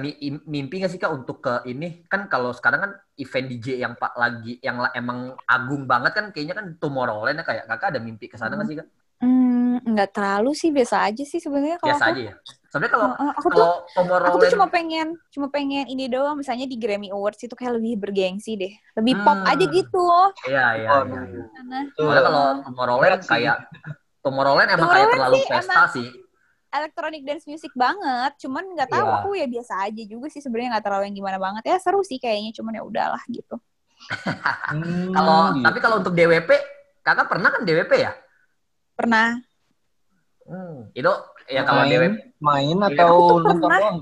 mimpi 0.50 0.76
nggak 0.82 0.92
sih 0.92 1.00
Kak 1.00 1.14
untuk 1.14 1.40
ke 1.40 1.64
ini? 1.72 2.04
Kan 2.12 2.28
kalau 2.28 2.52
sekarang 2.52 2.80
kan 2.84 2.92
event 3.16 3.48
DJ 3.48 3.80
yang 3.80 3.94
Pak 3.96 4.18
lagi 4.20 4.60
yang 4.60 4.82
emang 4.92 5.40
agung 5.48 5.88
banget 5.88 6.20
kan 6.20 6.26
kayaknya 6.36 6.58
kan 6.58 6.68
Tomorrowland 6.82 7.40
ya 7.40 7.46
kayak 7.48 7.64
Kakak 7.70 7.96
ada 7.96 8.00
mimpi 8.04 8.28
ke 8.28 8.36
sana 8.36 8.60
nggak 8.60 8.68
sih 8.68 8.78
Kak? 8.82 8.88
Hmm, 9.24 9.57
nggak 9.84 10.10
terlalu 10.14 10.52
sih, 10.56 10.70
biasa 10.70 11.06
aja 11.10 11.24
sih 11.24 11.40
sebenarnya 11.42 11.78
kalau 11.78 11.94
Biasa 11.94 12.06
aku. 12.06 12.14
aja 12.14 12.22
ya. 12.22 12.36
Sebenarnya 12.68 12.94
kalau 12.94 13.08
uh, 13.16 13.34
aku 13.40 13.48
kalau 13.50 13.68
tuh, 13.96 14.26
aku 14.28 14.38
tuh 14.44 14.52
cuma 14.60 14.68
pengen 14.68 15.08
cuma 15.32 15.48
pengen 15.48 15.86
ini 15.88 16.12
doang 16.12 16.36
misalnya 16.36 16.68
di 16.68 16.76
Grammy 16.76 17.10
Awards 17.10 17.40
itu 17.40 17.56
kayak 17.56 17.80
lebih 17.80 17.98
bergengsi 17.98 18.60
deh. 18.60 18.74
Lebih 19.00 19.14
hmm. 19.18 19.24
pop 19.24 19.40
aja 19.48 19.66
gitu. 19.66 20.08
Iya, 20.46 20.66
iya, 20.84 20.90
oh, 20.92 21.04
iya. 21.08 21.22
iya. 21.26 21.46
Soalnya 21.96 22.24
kalau 22.28 22.46
Tomorrowland 22.68 23.24
kayak 23.24 23.58
Tomorrowland 24.22 24.70
emang 24.76 24.90
kayak 24.92 25.08
terlalu 25.16 25.36
pesta 25.48 25.84
sih. 25.96 26.08
Electronic 26.68 27.22
dance 27.24 27.48
music 27.48 27.72
banget, 27.80 28.36
cuman 28.44 28.76
nggak 28.76 28.92
tahu 28.92 29.08
yeah. 29.08 29.18
aku 29.24 29.30
ya 29.40 29.48
biasa 29.48 29.88
aja 29.88 30.04
juga 30.04 30.28
sih 30.28 30.44
sebenarnya 30.44 30.78
nggak 30.78 30.86
terlalu 30.86 31.04
yang 31.08 31.18
gimana 31.24 31.38
banget 31.40 31.64
ya 31.64 31.80
seru 31.80 32.04
sih 32.04 32.20
kayaknya 32.20 32.52
cuman 32.52 32.76
ya 32.76 32.84
udahlah 32.84 33.24
gitu. 33.32 33.56
hmm, 34.76 35.16
kalau 35.16 35.56
gitu. 35.56 35.64
tapi 35.64 35.80
kalau 35.80 35.96
untuk 36.04 36.14
DWP, 36.14 36.50
kakak 37.08 37.28
pernah 37.32 37.50
kan 37.56 37.64
DWP 37.64 37.92
ya? 37.96 38.12
Pernah. 39.00 39.47
Hmm, 40.48 40.88
itu 40.96 41.12
ya 41.52 41.62
kalau 41.68 41.84
main, 41.84 42.14
main 42.40 42.78
atau 42.88 43.44
nonton 43.44 43.68
doang? 43.68 43.98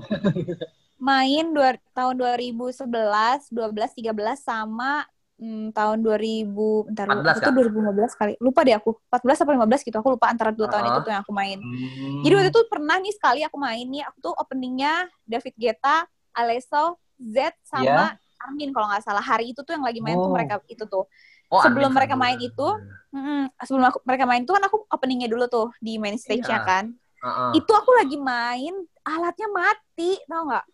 main 0.96 1.44
dua, 1.52 1.76
tahun 1.92 2.14
2011, 2.16 2.86
12, 2.86 3.50
13 3.50 4.14
sama 4.38 5.04
hmm, 5.36 5.74
tahun 5.76 5.98
2000 6.00 6.90
entar 6.90 7.06
14, 7.10 7.42
itu 7.42 7.50
2015 7.50 8.18
kali. 8.18 8.32
Lupa 8.40 8.60
deh 8.64 8.76
aku. 8.78 8.96
14 9.10 9.42
atau 9.42 9.52
15 9.58 9.86
gitu. 9.86 9.96
Aku 10.00 10.08
lupa 10.16 10.26
antara 10.32 10.50
dua 10.54 10.66
uh 10.66 10.68
-huh. 10.68 10.72
tahun 10.72 10.84
itu 10.88 11.00
tuh 11.04 11.10
yang 11.12 11.22
aku 11.22 11.34
main. 11.34 11.58
Hmm. 11.60 12.22
Jadi 12.24 12.32
waktu 12.38 12.50
itu 12.54 12.60
pernah 12.70 12.96
nih 13.02 13.14
sekali 13.14 13.40
aku 13.44 13.56
main 13.60 13.86
nih, 13.86 14.02
aku 14.08 14.18
tuh 14.30 14.34
openingnya 14.38 15.10
David 15.28 15.54
Guetta, 15.58 16.08
Alesso, 16.32 16.96
Z 17.20 17.36
sama 17.64 18.14
yeah. 18.16 18.44
Armin 18.46 18.70
kalau 18.72 18.88
nggak 18.88 19.04
salah. 19.04 19.24
Hari 19.24 19.52
itu 19.52 19.60
tuh 19.64 19.76
yang 19.76 19.84
lagi 19.84 20.00
main 20.00 20.16
oh. 20.16 20.28
tuh 20.28 20.32
mereka 20.32 20.54
itu 20.68 20.84
tuh. 20.88 21.04
Oh, 21.46 21.62
sebelum 21.62 21.94
mereka 21.94 22.18
main 22.18 22.38
itu, 22.42 22.68
mm, 23.14 23.54
sebelum 23.62 23.86
aku, 23.86 23.98
mereka 24.02 24.24
main 24.26 24.42
itu 24.42 24.50
kan 24.50 24.64
aku 24.66 24.82
openingnya 24.90 25.30
dulu 25.30 25.46
tuh 25.46 25.70
di 25.78 25.94
main 25.96 26.18
stage-nya 26.18 26.58
yeah. 26.58 26.66
kan. 26.66 26.84
Uh 27.22 27.28
-uh. 27.28 27.50
Itu 27.54 27.70
aku 27.70 27.94
lagi 27.94 28.18
main, 28.18 28.74
alatnya 29.06 29.48
mati, 29.54 30.18
tau 30.26 30.42
nggak? 30.50 30.66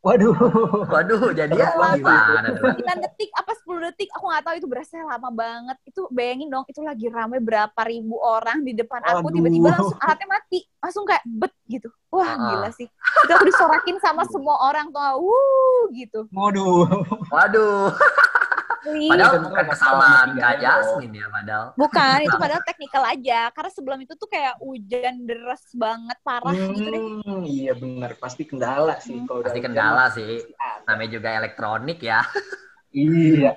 Waduh, 0.00 0.32
waduh, 0.92 1.28
jadi 1.36 1.52
ya 1.52 1.76
gimana 1.76 2.56
tuh? 2.56 2.72
9 2.72 3.04
detik 3.04 3.30
apa 3.36 3.52
10 3.52 3.84
detik, 3.92 4.08
aku 4.16 4.24
nggak 4.32 4.44
tahu 4.48 4.54
itu 4.56 4.68
berasa 4.70 4.96
lama 5.04 5.28
banget. 5.28 5.76
Itu 5.84 6.08
bayangin 6.08 6.48
dong, 6.48 6.64
itu 6.72 6.80
lagi 6.80 7.12
rame 7.12 7.36
berapa 7.36 7.80
ribu 7.84 8.16
orang 8.16 8.64
di 8.64 8.72
depan 8.72 9.04
aku, 9.04 9.28
tiba-tiba 9.28 9.68
langsung 9.76 10.00
alatnya 10.00 10.28
mati, 10.32 10.64
langsung 10.80 11.04
kayak 11.04 11.20
bet 11.28 11.52
gitu. 11.68 11.92
Wah, 12.08 12.24
uh 12.24 12.32
-uh. 12.32 12.48
gila 12.48 12.70
sih. 12.72 12.88
Itu 13.28 13.32
aku 13.36 13.44
disorakin 13.44 14.00
sama 14.00 14.24
semua 14.24 14.56
orang 14.72 14.88
tuh, 14.88 15.20
wuh 15.20 15.92
gitu. 15.92 16.24
Waduh. 16.32 16.88
Waduh. 17.28 17.92
Padahal 18.84 19.34
bukan 19.44 19.64
kesalahan 19.68 20.28
Kak 20.36 20.54
Jasmine 20.60 21.14
ya 21.20 21.26
padahal. 21.28 21.66
Bukan, 21.76 22.16
itu 22.24 22.36
padahal 22.44 22.62
teknikal 22.64 23.04
aja. 23.04 23.40
Karena 23.52 23.70
sebelum 23.70 23.98
itu 24.00 24.12
tuh 24.16 24.28
kayak 24.28 24.56
hujan 24.60 25.28
deras 25.28 25.64
banget, 25.76 26.18
parah 26.24 26.54
hmm, 26.54 26.72
gitu 26.74 26.88
deh. 26.88 27.02
Iya 27.44 27.72
benar, 27.76 28.10
pasti 28.16 28.42
kendala 28.48 28.96
sih. 28.98 29.20
Hmm. 29.20 29.44
Pasti 29.44 29.60
kendala 29.60 30.04
sih. 30.12 30.40
Namanya 30.88 31.10
juga 31.10 31.28
elektronik 31.36 32.00
ya. 32.00 32.24
iya. 32.90 33.54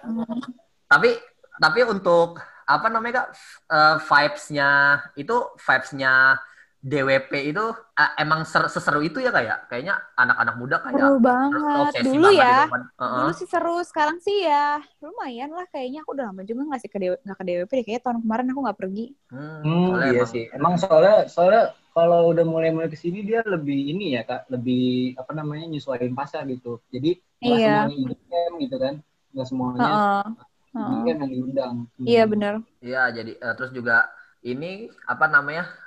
tapi 0.85 1.09
tapi 1.57 1.81
untuk 1.81 2.37
apa 2.69 2.87
namanya 2.87 3.25
kak 3.25 3.29
uh, 3.73 3.97
vibes-nya 3.97 5.01
itu 5.17 5.35
vibes-nya 5.57 6.37
DWP 6.83 7.55
itu 7.55 7.63
uh, 7.71 8.11
emang 8.19 8.43
ser 8.43 8.67
seseru 8.67 8.99
itu 8.99 9.23
ya 9.23 9.31
kayak 9.31 9.47
ya? 9.47 9.55
kayaknya 9.71 9.95
anak-anak 10.19 10.55
muda 10.59 10.75
kayak 10.83 10.99
seru 10.99 11.15
banget. 11.23 12.03
dulu 12.03 12.29
ya 12.35 12.67
uh 12.67 12.75
-huh. 12.99 13.19
dulu 13.23 13.31
sih 13.31 13.47
seru. 13.47 13.75
Sekarang 13.87 14.19
sih 14.19 14.43
ya 14.43 14.83
lumayan 14.99 15.55
lah 15.55 15.63
kayaknya. 15.71 16.03
Aku 16.03 16.11
udah 16.11 16.27
lama 16.27 16.43
juga 16.43 16.67
nggak 16.67 16.81
sih 16.83 16.91
ke 16.91 16.99
DWP 16.99 17.19
nggak 17.23 17.37
ke 17.39 17.45
DWP 17.47 17.71
deh. 17.71 17.83
Kayaknya 17.87 18.03
tahun 18.03 18.17
kemarin 18.27 18.47
aku 18.51 18.59
nggak 18.67 18.79
pergi. 18.83 19.05
Hmm, 19.31 19.59
hmm 19.63 19.89
iya 19.95 20.11
emang, 20.11 20.27
sih. 20.27 20.43
Emang 20.51 20.73
soalnya 20.75 21.17
soalnya 21.31 21.63
kalau 21.95 22.19
udah 22.35 22.43
mulai-mulai 22.43 22.91
ke 22.91 22.99
sini 22.99 23.23
dia 23.23 23.39
lebih 23.47 23.79
ini 23.95 24.19
ya 24.19 24.27
kak 24.27 24.51
lebih 24.51 25.15
apa 25.15 25.31
namanya 25.31 25.71
nyesuaiin 25.71 26.11
pasar 26.11 26.43
gitu. 26.51 26.83
Jadi 26.91 27.15
nggak 27.39 27.57
iya. 27.63 27.87
semuanya 27.87 27.95
IDM 28.11 28.53
gitu 28.59 28.75
kan. 28.75 28.93
Nggak 29.31 29.47
semuanya 29.47 29.79
uh 29.87 30.27
-uh. 30.75 30.83
uh. 30.83 31.03
yang 31.07 31.31
diundang. 31.31 31.73
Iya 32.03 32.27
benar 32.27 32.59
iya 32.83 33.07
jadi 33.15 33.39
uh, 33.39 33.55
terus 33.55 33.71
juga 33.71 34.11
ini 34.43 34.91
apa 35.07 35.25
namanya 35.31 35.63
ma 35.63 35.82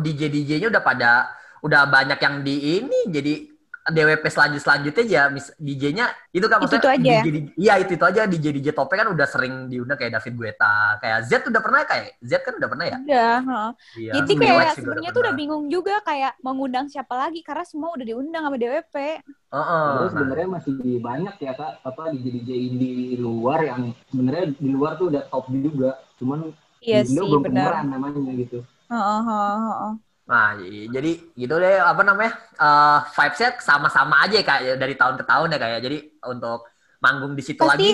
DJ 0.00 0.32
DJ-nya 0.32 0.68
udah 0.72 0.82
pada 0.82 1.30
udah 1.64 1.82
banyak 1.88 2.18
yang 2.20 2.36
di 2.44 2.80
ini 2.80 3.08
jadi 3.08 3.54
DWP 3.84 4.24
selanjut 4.32 4.64
selanjutnya 4.64 5.04
aja 5.04 5.22
mis 5.28 5.52
DJ-nya 5.60 6.08
itu 6.32 6.48
kan 6.48 6.56
maksudnya 6.56 6.88
itu, 6.88 6.88
aja 6.88 7.14
DJ, 7.20 7.28
DJ, 7.28 7.46
iya 7.60 7.74
itu 7.76 7.92
itu 8.00 8.04
aja 8.08 8.20
DJ 8.24 8.46
DJ 8.56 8.68
tope 8.72 8.96
kan 8.96 9.12
udah 9.12 9.28
sering 9.28 9.68
diundang 9.68 10.00
kayak 10.00 10.16
David 10.16 10.40
Guetta 10.40 10.96
kayak 11.04 11.18
Z 11.28 11.44
udah 11.52 11.60
pernah 11.60 11.84
kayak 11.84 12.16
Z 12.24 12.32
kan 12.40 12.56
udah 12.56 12.68
pernah 12.72 12.84
ya 12.88 12.96
udah 12.96 13.36
huh. 13.44 13.70
iya. 14.00 14.12
jadi 14.16 14.32
kayak 14.40 14.72
sebenarnya 14.80 15.10
tuh 15.12 15.20
udah 15.28 15.34
bingung 15.36 15.64
juga 15.68 16.00
kayak 16.00 16.32
mengundang 16.40 16.88
siapa 16.88 17.12
lagi 17.12 17.44
karena 17.44 17.64
semua 17.68 17.92
udah 17.92 18.06
diundang 18.08 18.48
sama 18.48 18.56
DWP 18.56 18.96
uh 19.52 19.56
-uh. 19.60 19.88
terus 20.00 20.10
sebenarnya 20.16 20.48
masih 20.48 20.74
banyak 21.04 21.34
ya 21.44 21.52
kak 21.52 21.72
apa 21.84 22.02
DJ 22.16 22.26
DJ 22.40 22.50
di 22.72 22.92
luar 23.20 23.68
yang 23.68 23.92
sebenarnya 24.08 24.44
di 24.56 24.68
luar 24.72 24.96
tuh 24.96 25.12
udah 25.12 25.28
top 25.28 25.52
juga 25.52 26.00
cuman 26.16 26.56
iya 26.80 27.04
sih, 27.04 27.20
belum 27.20 27.52
benar. 27.52 27.84
namanya 27.84 28.32
gitu 28.32 28.64
uh 28.92 29.22
-uh. 29.24 29.92
Nah, 30.24 30.56
jadi 30.64 31.20
gitu 31.36 31.54
deh 31.60 31.76
apa 31.84 32.00
namanya? 32.00 32.32
Uh, 32.56 33.04
vibes-nya 33.12 33.60
sama-sama 33.60 34.24
aja 34.24 34.40
kayak 34.40 34.80
dari 34.80 34.96
tahun 34.96 35.20
ke 35.20 35.24
tahun 35.28 35.52
ya 35.52 35.58
kayak. 35.60 35.80
Jadi 35.84 35.98
untuk 36.24 36.64
manggung 37.04 37.36
di 37.36 37.44
situ 37.44 37.60
Pasti 37.60 37.68
lagi 37.68 37.90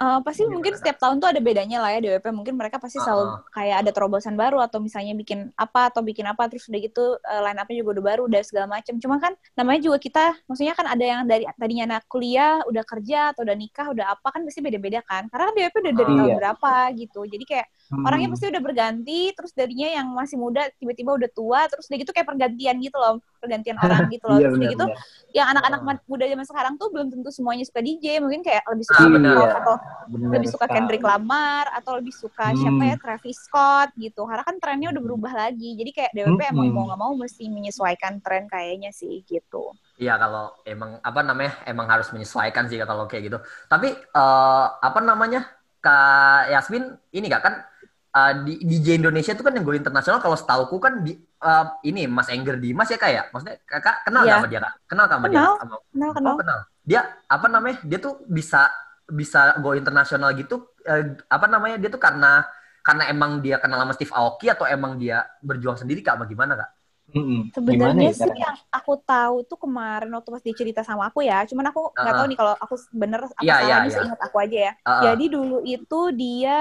Uh, 0.00 0.16
pasti 0.24 0.48
Gimana? 0.48 0.56
mungkin 0.56 0.72
setiap 0.80 0.96
tahun 0.96 1.20
tuh 1.20 1.28
ada 1.28 1.44
bedanya 1.44 1.76
lah 1.76 1.92
ya 1.92 2.00
DWP. 2.00 2.32
Mungkin 2.32 2.56
mereka 2.56 2.80
pasti 2.80 2.96
selalu 2.96 3.20
uh 3.20 3.30
-huh. 3.36 3.52
kayak 3.52 3.84
ada 3.84 3.90
terobosan 3.92 4.32
baru 4.32 4.64
atau 4.64 4.80
misalnya 4.80 5.12
bikin 5.12 5.52
apa 5.60 5.92
atau 5.92 6.00
bikin 6.00 6.24
apa 6.24 6.48
terus 6.48 6.64
udah 6.72 6.80
gitu 6.80 7.20
uh, 7.20 7.40
line 7.44 7.60
up-nya 7.60 7.84
juga 7.84 8.00
udah 8.00 8.04
baru 8.08 8.22
udah 8.24 8.40
segala 8.40 8.64
macam. 8.64 8.96
Cuma 8.96 9.20
kan 9.20 9.36
namanya 9.60 9.84
juga 9.84 10.00
kita 10.00 10.40
maksudnya 10.48 10.72
kan 10.72 10.88
ada 10.88 11.04
yang 11.04 11.28
dari 11.28 11.44
tadinya 11.52 11.84
anak 11.84 12.08
kuliah 12.08 12.64
udah 12.64 12.80
kerja 12.88 13.36
atau 13.36 13.44
udah 13.44 13.52
nikah 13.52 13.86
udah 13.92 14.16
apa 14.16 14.28
kan 14.32 14.40
pasti 14.48 14.64
beda-beda 14.64 15.04
kan. 15.04 15.28
Karena 15.28 15.44
kan 15.52 15.54
DWP 15.60 15.76
udah 15.76 15.92
dari 15.92 16.08
uh, 16.08 16.16
tahun 16.16 16.30
iya. 16.32 16.38
berapa 16.40 16.72
gitu. 16.96 17.20
Jadi 17.28 17.44
kayak 17.44 17.66
hmm. 17.90 18.06
orangnya 18.06 18.28
pasti 18.30 18.46
udah 18.48 18.62
berganti 18.62 19.20
terus 19.34 19.52
darinya 19.52 19.88
yang 20.00 20.06
masih 20.14 20.38
muda 20.38 20.70
tiba-tiba 20.78 21.10
udah 21.18 21.30
tua 21.34 21.60
terus 21.66 21.90
udah 21.90 21.98
gitu 21.98 22.12
kayak 22.14 22.28
pergantian 22.30 22.76
gitu 22.78 22.96
loh 22.96 23.18
pergantian 23.42 23.76
orang 23.84 24.06
gitu 24.08 24.24
loh. 24.30 24.38
Iya, 24.38 24.46
terus 24.46 24.58
bener, 24.58 24.72
gitu 24.72 24.84
bener. 24.86 25.34
yang 25.34 25.46
anak-anak 25.54 25.80
muda 26.06 26.24
zaman 26.26 26.46
sekarang 26.46 26.74
tuh 26.78 26.88
belum 26.94 27.06
tentu 27.10 27.30
semuanya 27.34 27.64
suka 27.66 27.80
DJ 27.82 28.06
mungkin 28.22 28.40
kayak 28.46 28.62
lebih 28.70 28.84
suka 28.86 29.02
ah, 29.02 29.58
atau 29.60 29.74
Bener 30.10 30.28
lebih 30.38 30.48
suka 30.50 30.66
Kendrick 30.66 31.04
Lamar 31.04 31.66
atau 31.74 31.98
lebih 31.98 32.14
suka 32.14 32.50
hmm. 32.50 32.58
siapa 32.58 32.82
ya 32.82 32.96
Travis 32.98 33.38
Scott 33.42 33.90
gitu 33.98 34.26
karena 34.26 34.42
kan 34.42 34.56
trennya 34.58 34.88
udah 34.94 35.02
berubah 35.02 35.32
lagi 35.34 35.74
jadi 35.78 35.90
kayak 35.90 36.10
DWP 36.14 36.40
hmm. 36.40 36.52
emang 36.54 36.66
mau 36.74 36.84
nggak 36.90 37.00
mau 37.00 37.12
mesti 37.14 37.44
menyesuaikan 37.46 38.22
tren 38.22 38.46
kayaknya 38.50 38.90
sih 38.94 39.22
gitu 39.26 39.74
Iya 40.00 40.16
kalau 40.16 40.56
emang 40.64 40.96
apa 41.04 41.20
namanya 41.20 41.60
emang 41.68 41.84
harus 41.84 42.08
menyesuaikan 42.08 42.64
sih 42.72 42.80
kalau 42.88 43.04
kayak 43.04 43.28
gitu. 43.28 43.38
Tapi 43.68 43.92
uh, 44.16 44.66
apa 44.80 44.96
namanya 45.04 45.44
Kak 45.84 46.48
Yasmin 46.48 46.96
ini 47.12 47.28
gak 47.28 47.44
kan 47.44 47.54
uh, 48.14 48.32
di 48.42 48.60
DJ 48.66 48.98
Indonesia 48.98 49.32
itu 49.32 49.42
kan 49.42 49.54
yang 49.54 49.64
gue 49.64 49.76
internasional 49.78 50.18
kalau 50.18 50.36
setauku 50.36 50.76
kan 50.82 51.02
di 51.02 51.18
uh, 51.42 51.78
ini 51.86 52.10
Mas 52.10 52.28
Engger 52.30 52.58
Dimas 52.58 52.90
ya 52.90 52.98
kak 52.98 53.10
ya? 53.10 53.22
Maksudnya 53.30 53.56
kakak 53.64 53.96
kenal 54.06 54.22
yeah. 54.26 54.38
sama 54.38 54.46
dia 54.50 54.60
kak? 54.60 54.74
Kenal 54.86 55.06
sama 55.06 55.26
kenal. 55.26 55.32
dia? 55.32 55.60
Sama, 55.60 55.76
kenal, 55.92 56.10
kenal. 56.14 56.32
Oh, 56.32 56.38
kenal. 56.38 56.58
Dia 56.82 57.00
apa 57.30 57.46
namanya? 57.46 57.76
Dia 57.86 57.98
tuh 58.02 58.14
bisa 58.26 58.70
bisa 59.10 59.58
go 59.58 59.74
internasional 59.74 60.30
gitu 60.38 60.70
eh, 60.86 61.18
apa 61.26 61.50
namanya 61.50 61.82
dia 61.82 61.90
tuh 61.90 61.98
karena 61.98 62.46
karena 62.80 63.10
emang 63.10 63.42
dia 63.42 63.58
kenal 63.58 63.82
sama 63.82 63.92
Steve 63.92 64.14
Aoki 64.14 64.46
atau 64.48 64.64
emang 64.64 64.96
dia 64.96 65.26
berjuang 65.42 65.76
sendiri 65.76 66.00
kak 66.00 66.16
bagaimana 66.16 66.56
kak? 66.56 66.70
Mm-hmm. 67.10 67.40
Sebenarnya 67.50 68.10
ya, 68.14 68.14
sih 68.14 68.32
yang 68.38 68.56
aku 68.70 68.94
tahu 69.02 69.42
tuh 69.42 69.58
kemarin 69.58 70.10
waktu 70.14 70.30
pas 70.30 70.42
dia 70.46 70.54
cerita 70.54 70.80
sama 70.86 71.10
aku 71.10 71.26
ya, 71.26 71.42
cuman 71.42 71.74
aku 71.74 71.90
nggak 71.90 72.06
uh-uh. 72.06 72.18
tahu 72.22 72.26
nih 72.30 72.38
kalau 72.38 72.54
aku 72.54 72.74
bener 72.94 73.20
apa 73.26 73.42
yeah, 73.42 73.58
salah 73.58 73.70
yeah, 73.70 73.80
yeah. 73.90 74.18
aku 74.22 74.36
aja 74.38 74.58
ya. 74.70 74.72
Uh-uh. 74.86 75.02
Jadi 75.10 75.24
dulu 75.26 75.58
itu 75.66 76.00
dia 76.14 76.60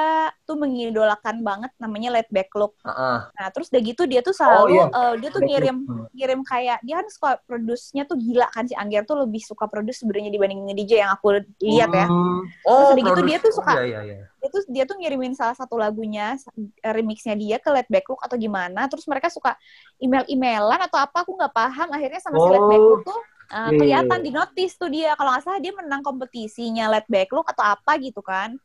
tuh 0.50 0.58
mengidolakan 0.58 1.46
banget 1.46 1.70
namanya 1.78 2.18
Let 2.18 2.30
Back 2.34 2.50
Look. 2.58 2.74
Uh-uh. 2.82 3.30
Nah 3.30 3.48
terus 3.54 3.70
udah 3.70 3.82
gitu 3.86 4.10
dia 4.10 4.26
tuh 4.26 4.34
selalu 4.34 4.58
oh, 4.58 4.66
iya. 4.74 4.86
uh, 4.90 5.14
dia 5.22 5.30
tuh 5.30 5.42
ngirim 5.46 5.78
ngirim 6.18 6.42
kayak 6.42 6.82
dia 6.82 6.96
kan 6.98 7.08
suka 7.14 7.30
produce-nya 7.46 8.10
tuh 8.10 8.18
gila 8.18 8.50
kan 8.50 8.66
si 8.66 8.74
Angger 8.74 9.06
tuh 9.06 9.22
lebih 9.22 9.46
suka 9.46 9.70
produce 9.70 10.02
sebenarnya 10.02 10.34
dibanding 10.34 10.66
DJ 10.74 11.06
yang 11.06 11.14
aku 11.14 11.38
lihat 11.62 11.94
ya. 11.94 12.10
Hmm. 12.10 12.50
Oh, 12.66 12.90
terus 12.90 12.98
udah 12.98 13.06
gitu 13.14 13.22
dia 13.30 13.38
tuh 13.38 13.54
suka 13.54 13.74
oh, 13.78 13.86
iya, 13.86 14.02
iya, 14.02 14.18
iya 14.26 14.28
dia 14.40 14.50
tuh 14.50 14.62
dia 14.72 14.84
tuh 14.88 14.96
ngirimin 14.96 15.36
salah 15.36 15.54
satu 15.54 15.76
lagunya 15.76 16.40
remixnya 16.80 17.36
dia 17.36 17.58
ke 17.60 17.70
Let 17.70 17.92
Back 17.92 18.08
Look 18.08 18.24
atau 18.24 18.40
gimana 18.40 18.88
terus 18.88 19.04
mereka 19.04 19.28
suka 19.28 19.60
email-emailan 20.00 20.80
atau 20.88 20.96
apa 20.96 21.28
aku 21.28 21.36
nggak 21.36 21.52
paham 21.52 21.88
akhirnya 21.92 22.22
sama 22.24 22.40
oh. 22.40 22.48
si 22.48 22.50
Let 22.56 22.66
Back 22.72 22.84
Look 22.84 23.02
tuh 23.04 23.20
uh, 23.52 23.72
kelihatan 23.76 24.20
di 24.24 24.32
notice 24.32 24.74
tuh 24.80 24.90
dia 24.90 25.14
kalau 25.20 25.36
nggak 25.36 25.44
salah 25.44 25.60
dia 25.60 25.76
menang 25.76 26.02
kompetisinya 26.02 26.88
Let 26.88 27.08
Back 27.12 27.36
Look 27.36 27.52
atau 27.52 27.64
apa 27.68 28.00
gitu 28.00 28.24
kan 28.24 28.56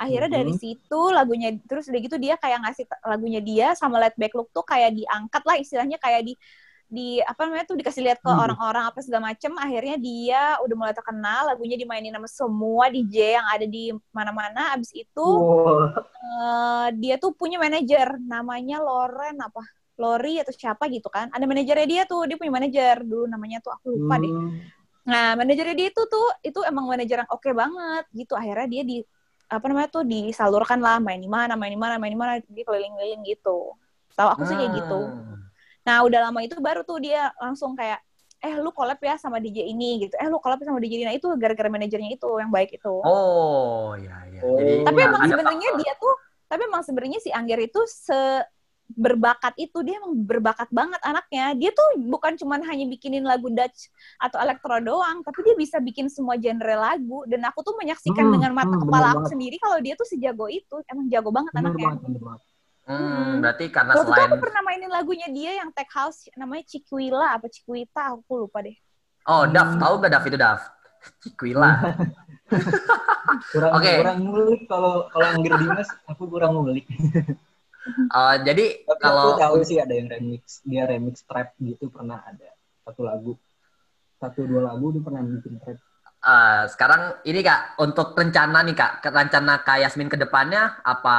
akhirnya 0.00 0.32
mm 0.32 0.32
-hmm. 0.32 0.48
dari 0.48 0.54
situ 0.56 1.00
lagunya 1.12 1.48
terus 1.68 1.84
udah 1.92 2.00
gitu 2.00 2.16
dia 2.16 2.34
kayak 2.40 2.64
ngasih 2.64 2.84
lagunya 3.04 3.40
dia 3.44 3.66
sama 3.76 4.00
Let 4.00 4.16
Back 4.16 4.32
Look 4.32 4.48
tuh 4.56 4.64
kayak 4.64 4.96
diangkat 4.96 5.42
lah 5.44 5.56
istilahnya 5.60 6.00
kayak 6.00 6.24
di 6.24 6.34
di 6.90 7.22
apa 7.22 7.46
namanya 7.46 7.70
tuh 7.70 7.78
dikasih 7.78 8.02
lihat 8.02 8.18
ke 8.18 8.26
hmm. 8.26 8.42
orang-orang 8.50 8.82
hmm. 8.82 8.90
apa 8.90 8.98
segala 9.06 9.30
macem 9.30 9.54
akhirnya 9.54 9.96
dia 10.02 10.42
udah 10.58 10.74
mulai 10.74 10.90
terkenal 10.90 11.46
lagunya 11.46 11.78
dimainin 11.78 12.10
sama 12.10 12.26
semua 12.26 12.90
DJ 12.90 13.38
yang 13.38 13.46
ada 13.46 13.62
di 13.62 13.94
mana-mana 14.10 14.74
abis 14.74 14.90
itu 14.98 15.22
wow. 15.22 15.94
uh, 15.94 16.88
dia 16.98 17.14
tuh 17.22 17.30
punya 17.30 17.62
manajer 17.62 18.18
namanya 18.18 18.82
Loren 18.82 19.38
apa 19.38 19.62
Lori 20.02 20.42
atau 20.42 20.50
siapa 20.50 20.90
gitu 20.90 21.06
kan 21.06 21.30
ada 21.30 21.46
manajernya 21.46 21.86
dia 21.86 22.02
tuh 22.10 22.26
dia 22.26 22.34
punya 22.34 22.58
manajer 22.58 23.06
dulu 23.06 23.30
namanya 23.30 23.62
tuh 23.62 23.70
aku 23.70 23.94
lupa 23.94 24.18
hmm. 24.18 24.22
deh 24.26 24.34
nah 25.06 25.38
manajernya 25.38 25.76
dia 25.78 25.88
itu 25.94 26.02
tuh 26.10 26.26
itu 26.42 26.58
emang 26.66 26.90
manajer 26.90 27.22
yang 27.22 27.30
oke 27.30 27.38
okay 27.38 27.54
banget 27.54 28.04
gitu 28.18 28.34
akhirnya 28.34 28.66
dia 28.66 28.82
di 28.82 28.98
apa 29.50 29.64
namanya 29.66 29.90
tuh 29.90 30.06
disalurkan 30.06 30.78
lah 30.78 31.02
main 31.02 31.18
di 31.18 31.26
mana 31.26 31.58
main 31.58 31.74
di 31.74 31.80
mana 31.80 31.98
main 31.98 32.14
di 32.14 32.20
mana 32.20 32.38
dia 32.38 32.64
keliling-keliling 32.64 33.26
gitu 33.26 33.74
tahu 34.14 34.28
aku 34.30 34.42
sih 34.46 34.54
kayak 34.54 34.78
gitu 34.78 35.00
ah. 35.10 35.40
Nah, 35.80 36.04
udah 36.04 36.28
lama 36.28 36.44
itu 36.44 36.60
baru 36.60 36.84
tuh 36.84 37.00
dia 37.00 37.32
langsung 37.40 37.72
kayak 37.72 38.04
eh 38.40 38.56
lu 38.56 38.72
collab 38.72 39.00
ya 39.00 39.16
sama 39.20 39.36
DJ 39.40 39.68
ini 39.68 40.06
gitu. 40.06 40.14
Eh 40.16 40.28
lu 40.28 40.40
collab 40.40 40.60
sama 40.64 40.80
DJ 40.80 41.02
ini. 41.02 41.04
Nah, 41.08 41.14
itu 41.16 41.28
gara-gara 41.40 41.68
manajernya 41.72 42.10
itu 42.16 42.30
yang 42.36 42.52
baik 42.52 42.76
itu. 42.76 42.94
Oh, 43.04 43.96
iya 43.96 44.16
iya. 44.28 44.40
Oh. 44.44 44.56
Jadi 44.60 44.84
Tapi 44.84 44.98
emang 45.00 45.22
sebenarnya 45.24 45.68
dia 45.80 45.92
tuh 45.96 46.14
tapi 46.50 46.66
emang 46.66 46.82
sebenarnya 46.82 47.22
si 47.22 47.30
Angger 47.30 47.62
itu 47.62 47.78
se 47.86 48.42
berbakat 48.96 49.54
itu 49.56 49.78
dia 49.86 49.98
emang 50.02 50.14
berbakat 50.26 50.66
banget 50.74 50.98
anaknya 51.06 51.54
dia 51.54 51.70
tuh 51.70 52.02
bukan 52.10 52.34
cuma 52.34 52.58
hanya 52.58 52.86
bikinin 52.90 53.22
lagu 53.22 53.46
Dutch 53.50 53.90
atau 54.18 54.42
elektro 54.42 54.82
doang 54.82 55.22
tapi 55.22 55.46
dia 55.46 55.54
bisa 55.54 55.78
bikin 55.78 56.10
semua 56.10 56.34
genre 56.40 56.74
lagu 56.74 57.22
dan 57.30 57.46
aku 57.46 57.62
tuh 57.62 57.74
menyaksikan 57.78 58.26
hmm, 58.26 58.34
dengan 58.34 58.50
mata 58.56 58.74
hmm, 58.74 58.82
kepala 58.82 59.06
aku 59.14 59.22
banget. 59.22 59.30
sendiri 59.36 59.56
kalau 59.62 59.78
dia 59.78 59.94
tuh 59.94 60.08
sejago 60.08 60.46
itu 60.50 60.76
emang 60.90 61.06
jago 61.06 61.30
banget 61.30 61.52
bener 61.54 61.70
anaknya 61.70 61.86
banget, 61.86 62.22
banget. 62.22 62.42
Hmm, 62.90 63.38
berarti 63.38 63.64
karena 63.70 63.92
Waktu 63.94 64.02
selain... 64.10 64.18
itu 64.18 64.26
aku 64.34 64.36
pernah 64.42 64.62
mainin 64.66 64.90
lagunya 64.90 65.28
dia 65.30 65.52
yang 65.62 65.70
tech 65.70 65.90
house 65.94 66.26
namanya 66.34 66.66
Cikwila 66.66 67.38
apa 67.38 67.46
Cikwita 67.46 68.18
aku 68.18 68.46
lupa 68.46 68.66
deh. 68.66 68.74
Oh, 69.30 69.46
Dav, 69.46 69.78
tahu 69.78 69.94
gak 70.02 70.10
Dav 70.10 70.24
itu 70.26 70.38
Dav? 70.40 70.58
Cikwila. 71.22 71.70
kurang 73.54 73.72
okay. 73.78 74.02
kurang 74.02 74.18
ngulik 74.26 74.66
kalau 74.66 75.06
kalau 75.14 75.26
Angger 75.38 75.54
Dimas 75.54 75.90
aku 76.10 76.26
kurang 76.26 76.58
ngulik. 76.58 76.86
uh, 78.10 78.36
jadi 78.42 78.86
Tapi 78.86 79.00
kalau 79.02 79.34
aku 79.34 79.40
tahu 79.40 79.56
sih 79.66 79.78
ada 79.78 79.94
yang 79.94 80.08
remix, 80.08 80.62
dia 80.66 80.84
remix 80.86 81.22
trap 81.26 81.54
gitu 81.60 81.90
pernah 81.90 82.22
ada 82.24 82.54
satu 82.86 83.02
lagu. 83.04 83.32
Satu 84.20 84.44
dua 84.44 84.72
lagu 84.72 84.92
dia 84.92 85.00
pernah 85.00 85.24
bikin 85.24 85.56
trap 85.60 85.78
Uh, 86.20 86.68
sekarang 86.68 87.16
ini 87.24 87.40
kak 87.40 87.80
untuk 87.80 88.12
rencana 88.12 88.60
nih 88.60 88.76
kak 88.76 89.00
rencana 89.08 89.64
kak 89.64 89.80
Yasmin 89.80 90.12
ke 90.12 90.20
depannya 90.20 90.76
apa 90.84 91.16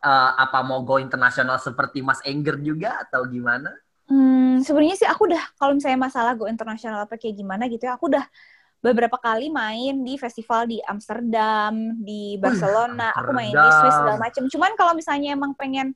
uh, 0.00 0.40
apa 0.40 0.64
mau 0.64 0.80
go 0.88 0.96
internasional 0.96 1.60
seperti 1.60 2.00
Mas 2.00 2.24
Engger 2.24 2.56
juga 2.56 2.96
atau 3.04 3.28
gimana? 3.28 3.68
Hmm, 4.08 4.64
sebenarnya 4.64 4.96
sih 4.96 5.04
aku 5.04 5.28
udah 5.28 5.52
kalau 5.60 5.76
misalnya 5.76 6.00
masalah 6.00 6.32
go 6.32 6.48
internasional 6.48 7.04
apa 7.04 7.20
kayak 7.20 7.36
gimana 7.36 7.68
gitu 7.68 7.84
ya 7.84 8.00
aku 8.00 8.08
udah 8.08 8.24
beberapa 8.80 9.20
kali 9.20 9.52
main 9.52 10.00
di 10.00 10.16
festival 10.16 10.64
di 10.64 10.80
Amsterdam 10.80 12.00
di 12.00 12.40
Barcelona 12.40 13.12
Amsterdam. 13.12 13.28
aku 13.28 13.30
main 13.36 13.52
di 13.52 13.68
Swiss 13.68 13.96
segala 14.00 14.16
macam 14.16 14.42
cuman 14.48 14.72
kalau 14.80 14.92
misalnya 14.96 15.28
emang 15.36 15.52
pengen 15.60 15.92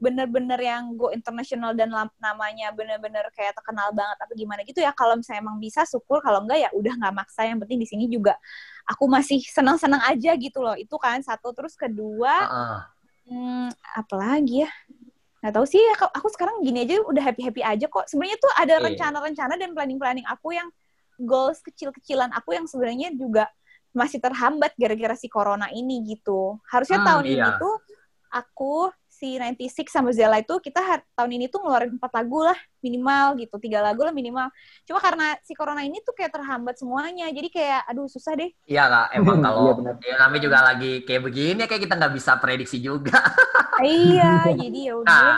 bener-bener 0.00 0.56
yang 0.56 0.96
go 0.96 1.12
internasional 1.12 1.76
dan 1.76 1.92
namanya 2.16 2.72
bener-bener 2.72 3.28
kayak 3.36 3.52
terkenal 3.52 3.92
banget 3.92 4.16
apa 4.16 4.32
gimana 4.32 4.64
gitu 4.64 4.80
ya. 4.80 4.96
Kalau 4.96 5.20
misalnya 5.20 5.44
emang 5.44 5.60
bisa 5.60 5.84
syukur. 5.84 6.24
Kalau 6.24 6.40
enggak 6.42 6.64
ya 6.64 6.70
udah 6.72 6.96
nggak 6.96 7.14
maksa. 7.14 7.44
Yang 7.44 7.68
penting 7.68 7.78
di 7.84 7.86
sini 7.86 8.04
juga 8.08 8.34
aku 8.88 9.04
masih 9.06 9.44
senang-senang 9.44 10.00
aja 10.08 10.32
gitu 10.40 10.64
loh. 10.64 10.74
Itu 10.74 10.96
kan 10.96 11.20
satu. 11.20 11.52
Terus 11.52 11.76
kedua 11.76 12.34
uh 12.48 12.48
-uh. 12.48 12.82
hmm, 13.28 13.68
apalagi 14.00 14.64
ya? 14.64 14.70
Nggak 15.44 15.52
tahu 15.52 15.66
sih. 15.68 15.84
Aku, 16.00 16.08
aku 16.08 16.28
sekarang 16.32 16.64
gini 16.64 16.88
aja 16.88 17.04
udah 17.04 17.22
happy 17.22 17.42
happy 17.44 17.60
aja 17.60 17.84
kok. 17.84 18.08
Sebenarnya 18.08 18.40
tuh 18.40 18.52
ada 18.56 18.74
iya. 18.80 18.84
rencana-rencana 18.88 19.54
dan 19.60 19.70
planning-planning 19.76 20.24
aku 20.32 20.56
yang 20.56 20.72
goals 21.20 21.60
kecil-kecilan 21.60 22.32
aku 22.32 22.56
yang 22.56 22.64
sebenarnya 22.64 23.12
juga 23.12 23.44
masih 23.92 24.16
terhambat 24.16 24.72
gara-gara 24.80 25.12
si 25.12 25.28
corona 25.28 25.68
ini 25.68 26.00
gitu. 26.08 26.56
Harusnya 26.72 27.04
hmm, 27.04 27.08
tahun 27.12 27.24
iya. 27.28 27.34
ini 27.36 27.50
tuh 27.60 27.74
aku 28.32 28.74
si 29.20 29.36
96 29.36 29.92
sama 29.92 30.08
Zella 30.16 30.40
itu 30.40 30.56
kita 30.64 30.80
tahun 31.12 31.30
ini 31.36 31.52
tuh 31.52 31.60
ngeluarin 31.60 31.92
empat 32.00 32.08
lagu 32.16 32.40
lah 32.40 32.56
minimal 32.80 33.36
gitu. 33.36 33.60
Tiga 33.60 33.84
lagu 33.84 34.00
lah 34.00 34.16
minimal. 34.16 34.48
Cuma 34.88 34.96
karena 34.96 35.36
si 35.44 35.52
corona 35.52 35.84
ini 35.84 36.00
tuh 36.00 36.16
kayak 36.16 36.32
terhambat 36.32 36.80
semuanya 36.80 37.28
jadi 37.28 37.48
kayak 37.52 37.80
aduh 37.92 38.08
susah 38.08 38.32
deh. 38.32 38.48
Iya 38.64 38.88
kak. 38.88 39.06
Emang 39.20 39.38
kalau 39.44 39.76
ya, 40.00 40.16
kami 40.24 40.36
juga 40.40 40.64
lagi 40.64 41.04
kayak 41.04 41.22
begini 41.28 41.68
kayak 41.68 41.84
kita 41.84 41.94
nggak 42.00 42.14
bisa 42.16 42.40
prediksi 42.40 42.80
juga. 42.80 43.20
Iya 43.84 44.48
jadi 44.64 44.78
ya 44.88 44.94
udah. 45.04 45.12
Nah, 45.12 45.36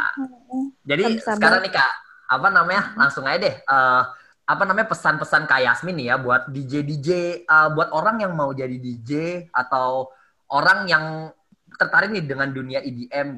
jadi 0.86 1.18
sekarang 1.18 1.66
nih 1.66 1.74
kak 1.74 1.92
apa 2.32 2.48
namanya 2.48 2.96
langsung 2.96 3.28
aja 3.28 3.44
deh 3.44 3.56
uh, 3.68 4.08
apa 4.48 4.62
namanya 4.64 4.88
pesan-pesan 4.88 5.44
kak 5.44 5.60
Yasmin 5.68 6.00
nih 6.00 6.06
ya 6.08 6.16
buat 6.16 6.48
DJ 6.48 6.80
DJ 6.80 7.08
uh, 7.44 7.68
buat 7.76 7.92
orang 7.92 8.24
yang 8.24 8.32
mau 8.32 8.56
jadi 8.56 8.72
DJ 8.72 9.44
atau 9.52 10.08
orang 10.48 10.88
yang 10.88 11.28
tertarik 11.76 12.12
nih 12.12 12.24
dengan 12.24 12.48
dunia 12.52 12.80
EDM 12.80 13.28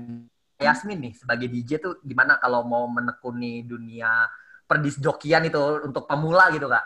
Yasmin 0.60 1.10
nih 1.10 1.14
sebagai 1.18 1.50
DJ 1.50 1.82
tuh 1.82 1.98
gimana 2.06 2.38
kalau 2.38 2.62
mau 2.62 2.86
menekuni 2.86 3.66
dunia 3.66 4.30
perdisjokian 4.64 5.50
itu 5.50 5.60
untuk 5.84 6.06
pemula 6.06 6.48
gitu 6.54 6.70
kak? 6.70 6.84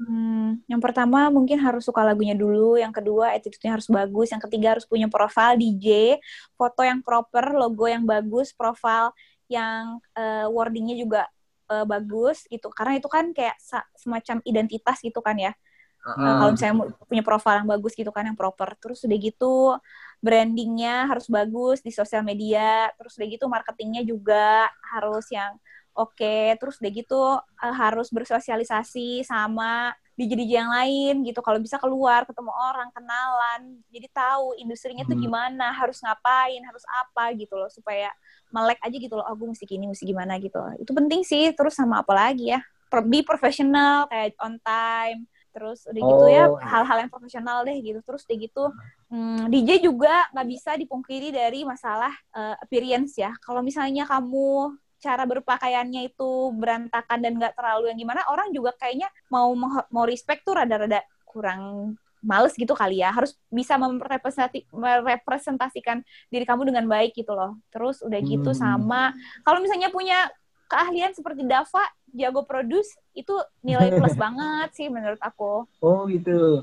Hmm, 0.00 0.64
yang 0.64 0.80
pertama 0.80 1.28
mungkin 1.28 1.60
harus 1.60 1.84
suka 1.84 2.00
lagunya 2.00 2.32
dulu, 2.32 2.80
yang 2.80 2.88
kedua 2.88 3.36
attitude-nya 3.36 3.76
harus 3.76 3.84
bagus, 3.84 4.32
yang 4.32 4.40
ketiga 4.40 4.72
harus 4.72 4.88
punya 4.88 5.12
profil 5.12 5.60
DJ, 5.60 6.16
foto 6.56 6.80
yang 6.80 7.04
proper, 7.04 7.52
logo 7.52 7.84
yang 7.84 8.08
bagus, 8.08 8.56
profil 8.56 9.12
yang 9.52 10.00
uh, 10.16 10.48
wordingnya 10.48 10.96
juga 10.96 11.28
uh, 11.68 11.84
bagus 11.84 12.48
gitu, 12.48 12.72
karena 12.72 12.96
itu 12.96 13.12
kan 13.12 13.36
kayak 13.36 13.60
semacam 14.00 14.40
identitas 14.48 15.04
gitu 15.04 15.20
kan 15.20 15.36
ya. 15.36 15.52
Uh, 16.00 16.16
kalau 16.16 16.50
misalnya 16.56 16.76
punya 17.04 17.20
profil 17.20 17.60
yang 17.60 17.68
bagus 17.68 17.92
gitu 17.92 18.08
kan 18.08 18.24
yang 18.24 18.38
proper. 18.38 18.72
Terus 18.80 19.04
udah 19.04 19.18
gitu 19.20 19.76
brandingnya 20.24 21.08
harus 21.08 21.28
bagus 21.28 21.84
di 21.84 21.92
sosial 21.92 22.24
media. 22.24 22.88
Terus 22.96 23.20
udah 23.20 23.28
gitu 23.28 23.44
marketingnya 23.52 24.02
juga 24.08 24.68
harus 24.96 25.28
yang 25.28 25.60
oke. 25.92 26.16
Okay. 26.16 26.56
terus 26.56 26.80
udah 26.80 26.92
gitu 26.92 27.20
uh, 27.36 27.74
harus 27.76 28.08
bersosialisasi 28.08 29.28
sama 29.28 29.92
DJ 30.16 30.32
DJ 30.40 30.52
yang 30.64 30.72
lain 30.72 31.14
gitu. 31.24 31.44
Kalau 31.44 31.60
bisa 31.60 31.76
keluar 31.76 32.24
ketemu 32.24 32.52
orang 32.52 32.88
kenalan. 32.96 33.84
Jadi 33.92 34.08
tahu 34.08 34.56
industrinya 34.56 35.04
tuh 35.04 35.16
hmm. 35.20 35.24
gimana 35.28 35.68
harus 35.76 36.00
ngapain 36.00 36.60
harus 36.64 36.84
apa 36.96 37.36
gitu 37.36 37.60
loh. 37.60 37.68
Supaya 37.68 38.08
melek 38.48 38.80
aja 38.80 38.96
gitu 38.96 39.14
loh 39.20 39.24
oh 39.28 39.36
gue 39.36 39.52
mesti 39.52 39.68
gini 39.68 39.84
mesti 39.84 40.08
gimana 40.08 40.40
gitu. 40.40 40.60
Itu 40.80 40.96
penting 40.96 41.28
sih. 41.28 41.52
Terus 41.52 41.76
sama 41.76 42.00
apa 42.00 42.16
lagi 42.16 42.56
ya? 42.56 42.64
Be 43.06 43.20
profesional 43.22 44.08
kayak 44.08 44.34
on 44.40 44.56
time 44.64 45.28
terus 45.50 45.86
udah 45.90 46.02
gitu 46.02 46.26
ya 46.30 46.44
oh, 46.46 46.58
iya. 46.58 46.66
hal-hal 46.66 46.96
yang 47.06 47.10
profesional 47.10 47.58
deh 47.66 47.76
gitu 47.82 48.00
terus 48.06 48.22
udah 48.26 48.38
gitu 48.38 48.64
hmm, 49.10 49.50
DJ 49.50 49.70
juga 49.82 50.30
nggak 50.30 50.48
bisa 50.48 50.70
dipungkiri 50.78 51.34
dari 51.34 51.66
masalah 51.66 52.14
uh, 52.34 52.56
appearance 52.62 53.18
ya 53.18 53.34
kalau 53.42 53.60
misalnya 53.60 54.06
kamu 54.06 54.78
cara 55.00 55.24
berpakaiannya 55.24 56.12
itu 56.12 56.52
berantakan 56.54 57.18
dan 57.24 57.32
nggak 57.40 57.56
terlalu 57.56 57.88
yang 57.90 57.98
gimana 57.98 58.20
orang 58.28 58.52
juga 58.52 58.76
kayaknya 58.76 59.08
mau 59.32 59.56
mau 59.88 60.04
respect 60.04 60.44
tuh 60.44 60.60
rada-rada 60.60 61.00
kurang 61.24 61.94
males 62.20 62.52
gitu 62.52 62.76
kali 62.76 63.00
ya 63.00 63.08
harus 63.16 63.32
bisa 63.48 63.80
merepresentasi, 63.80 64.68
merepresentasikan 64.76 66.04
diri 66.28 66.44
kamu 66.44 66.68
dengan 66.68 66.84
baik 66.84 67.16
gitu 67.16 67.32
loh 67.32 67.56
terus 67.72 68.04
udah 68.04 68.20
gitu 68.20 68.52
hmm. 68.52 68.60
sama 68.60 69.16
kalau 69.40 69.64
misalnya 69.64 69.88
punya 69.88 70.28
keahlian 70.70 71.10
seperti 71.10 71.42
Dava 71.42 71.82
jago 72.14 72.46
produce 72.46 72.94
itu 73.10 73.34
nilai 73.66 73.90
plus 73.90 74.14
banget 74.22 74.70
sih 74.78 74.86
menurut 74.86 75.18
aku. 75.18 75.66
Oh 75.82 76.06
gitu. 76.06 76.62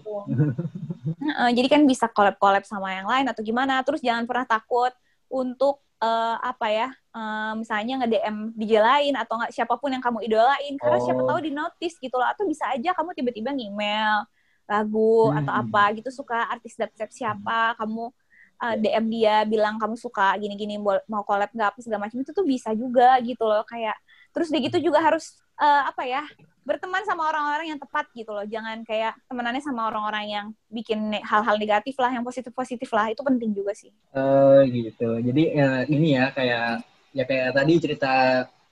uh, 1.35 1.51
jadi 1.51 1.67
kan 1.67 1.83
bisa 1.83 2.07
collab-collab 2.07 2.63
sama 2.63 2.95
yang 2.95 3.07
lain 3.07 3.27
atau 3.27 3.43
gimana. 3.43 3.83
Terus 3.83 3.99
jangan 3.99 4.23
pernah 4.23 4.47
takut 4.47 4.95
untuk 5.27 5.83
uh, 5.99 6.39
apa 6.39 6.67
ya, 6.71 6.89
uh, 7.11 7.59
misalnya 7.59 8.07
nge-DM 8.07 8.55
DJ 8.55 8.73
lain 8.79 9.13
atau 9.19 9.35
nggak 9.35 9.51
siapa 9.51 9.75
pun 9.75 9.91
yang 9.91 10.03
kamu 10.03 10.23
idolain. 10.23 10.73
Karena 10.79 10.97
oh. 10.99 11.03
siapa 11.03 11.21
tahu 11.27 11.39
di 11.43 11.51
notice 11.51 11.99
gitu 11.99 12.15
loh. 12.15 12.27
Atau 12.31 12.47
bisa 12.47 12.71
aja 12.71 12.95
kamu 12.95 13.11
tiba-tiba 13.11 13.51
ngemail 13.51 14.23
lagu 14.67 15.31
hmm. 15.31 15.39
atau 15.43 15.53
apa 15.55 15.83
gitu 15.95 16.11
suka 16.11 16.51
artis 16.51 16.75
dubstep 16.75 17.07
siapa 17.07 17.79
kamu 17.79 18.11
uh, 18.61 18.75
DM 18.77 19.05
dia 19.09 19.45
bilang 19.45 19.77
kamu 19.77 19.95
suka 19.97 20.35
gini-gini 20.37 20.77
mau 20.81 21.23
collab 21.25 21.49
nggak? 21.53 21.69
apa 21.73 21.79
segala 21.83 22.07
macam 22.07 22.17
itu 22.21 22.31
tuh 22.33 22.45
bisa 22.45 22.71
juga 22.73 23.17
gitu 23.21 23.43
loh 23.43 23.63
kayak 23.65 23.97
terus 24.31 24.53
dia 24.53 24.61
gitu 24.61 24.77
juga 24.91 25.01
harus 25.01 25.37
uh, 25.57 25.89
apa 25.89 26.05
ya 26.05 26.23
berteman 26.67 26.99
sama 27.07 27.31
orang-orang 27.31 27.71
yang 27.71 27.79
tepat 27.79 28.11
gitu 28.11 28.35
loh. 28.35 28.43
Jangan 28.43 28.83
kayak 28.83 29.15
temenannya 29.31 29.63
sama 29.63 29.87
orang-orang 29.87 30.25
yang 30.27 30.45
bikin 30.67 31.15
hal-hal 31.23 31.55
negatif 31.55 31.95
lah 31.95 32.11
yang 32.11 32.27
positif-positif 32.27 32.91
lah 32.91 33.07
itu 33.07 33.23
penting 33.23 33.55
juga 33.55 33.71
sih. 33.71 33.95
Uh, 34.11 34.67
gitu. 34.67 35.23
Jadi 35.23 35.43
uh, 35.55 35.81
ini 35.87 36.19
ya 36.19 36.27
kayak 36.35 36.83
ya 37.15 37.23
kayak 37.23 37.55
tadi 37.55 37.73
cerita 37.79 38.13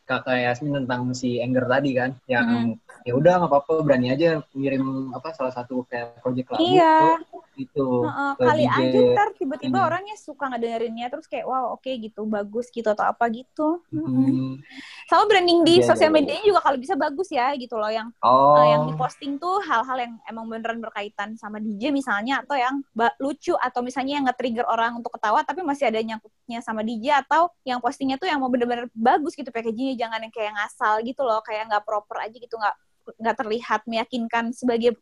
kakak 0.05 0.37
Yasmin 0.37 0.85
tentang 0.85 1.09
si 1.17 1.41
Anger 1.41 1.65
tadi 1.65 1.91
kan 1.97 2.13
yang 2.29 2.77
hmm. 2.77 3.03
ya 3.09 3.13
udah 3.17 3.41
nggak 3.41 3.49
apa-apa 3.49 3.73
berani 3.81 4.13
aja 4.13 4.45
ngirim 4.53 5.09
apa 5.17 5.33
salah 5.33 5.49
satu 5.49 5.81
kayak 5.89 6.21
project 6.21 6.53
lagu 6.53 6.61
iya. 6.61 7.17
itu 7.57 8.05
uh, 8.05 8.37
kali 8.37 8.69
DJ. 8.69 8.77
aja 8.77 8.99
ntar 9.17 9.29
tiba-tiba 9.33 9.81
hmm. 9.81 9.87
orangnya 9.89 10.15
suka 10.21 10.45
ngedengerinnya 10.53 11.09
terus 11.09 11.25
kayak 11.25 11.49
wow 11.49 11.73
oke 11.73 11.81
okay, 11.81 11.97
gitu 11.97 12.21
bagus 12.29 12.69
gitu 12.69 12.85
atau 12.85 13.01
apa 13.01 13.25
gitu 13.33 13.81
hmm. 13.89 14.61
Sama 15.05 15.29
branding 15.29 15.61
di 15.65 15.81
yeah, 15.81 15.85
sosial 15.85 16.09
yeah, 16.09 16.17
media 16.17 16.37
juga 16.41 16.61
kalau 16.65 16.77
bisa 16.77 16.93
bagus 16.97 17.29
ya 17.33 17.53
gitu 17.57 17.77
loh 17.77 17.89
yang 17.89 18.09
oh. 18.21 18.57
uh, 18.57 18.65
yang 18.65 18.85
diposting 18.85 19.41
tuh 19.41 19.57
hal-hal 19.65 19.97
yang 19.97 20.13
emang 20.29 20.45
beneran 20.45 20.77
berkaitan 20.81 21.33
sama 21.37 21.57
DJ 21.57 21.89
misalnya 21.89 22.45
atau 22.45 22.53
yang 22.57 22.81
lucu 23.17 23.57
atau 23.57 23.81
misalnya 23.81 24.21
yang 24.21 24.25
nge-trigger 24.29 24.65
orang 24.69 25.01
untuk 25.01 25.13
ketawa 25.17 25.41
tapi 25.41 25.65
masih 25.65 25.89
ada 25.89 25.97
nyangkutnya 26.01 26.61
sama 26.61 26.85
DJ 26.85 27.25
atau 27.25 27.49
yang 27.65 27.81
postingnya 27.81 28.21
tuh 28.21 28.29
yang 28.29 28.37
mau 28.37 28.49
bener-bener 28.53 28.85
bagus 28.93 29.33
gitu 29.33 29.49
packagingnya 29.49 29.94
jangan 29.95 30.19
yang 30.21 30.33
kayak 30.33 30.53
ngasal 30.53 31.01
gitu 31.01 31.21
loh 31.25 31.39
kayak 31.41 31.67
nggak 31.71 31.83
proper 31.83 32.21
aja 32.21 32.35
gitu 32.35 32.55
nggak 32.55 32.75
nggak 33.21 33.35
terlihat 33.37 33.81
meyakinkan 33.85 34.51
sebagai 34.51 34.97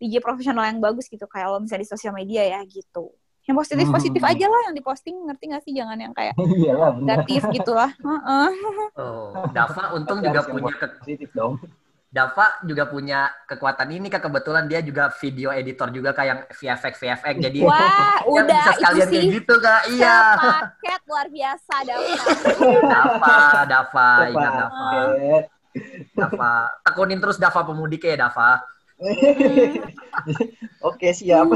DJ 0.00 0.18
profesional 0.18 0.66
yang 0.66 0.80
bagus 0.80 1.06
gitu 1.06 1.24
kayak 1.28 1.48
kalau 1.48 1.60
misalnya 1.60 1.84
di 1.84 1.90
sosial 1.90 2.12
media 2.16 2.42
ya 2.44 2.60
gitu. 2.66 3.12
Yang 3.42 3.56
positif 3.66 3.86
positif 3.90 4.22
hmm. 4.22 4.32
aja 4.32 4.46
lah 4.46 4.60
yang 4.70 4.74
diposting 4.78 5.16
ngerti 5.26 5.44
gak 5.50 5.62
sih? 5.66 5.74
Jangan 5.74 5.98
yang 5.98 6.14
kayak 6.14 6.34
negatif 7.10 7.42
gitu 7.50 7.74
lah. 7.74 7.90
Oh 8.94 9.42
Dava 9.50 9.98
untung 9.98 10.22
juga 10.22 10.46
punya 10.46 10.74
ke 10.78 10.86
positif 11.02 11.28
dong 11.34 11.58
Dava 12.12 12.60
juga 12.68 12.84
punya 12.84 13.32
kekuatan 13.48 13.88
ini 13.88 14.12
kak. 14.12 14.28
Kebetulan 14.28 14.68
dia 14.68 14.84
juga 14.84 15.08
video 15.16 15.48
editor 15.48 15.88
juga 15.88 16.12
kayak 16.12 16.28
yang 16.28 16.40
VFX 16.52 17.00
VFX 17.00 17.34
jadi 17.40 17.58
wah 17.64 18.20
udah 18.28 18.44
bisa 18.44 18.70
sekalian 18.76 19.08
kayak 19.08 19.26
gitu 19.40 19.54
kak. 19.56 19.82
Iya. 19.88 20.16
paket 20.36 21.00
luar 21.08 21.26
biasa 21.32 21.74
Dava. 21.88 22.14
Dava 22.84 23.36
Dava 23.64 24.10
ingat 24.28 24.52
Dava. 24.60 24.88
Dava. 26.12 26.54
Tekunin 26.84 27.16
terus 27.16 27.40
Dava 27.40 27.60
pemudik 27.64 28.04
ya 28.04 28.28
Dava. 28.28 28.60
Oke 30.92 31.16
siap. 31.16 31.48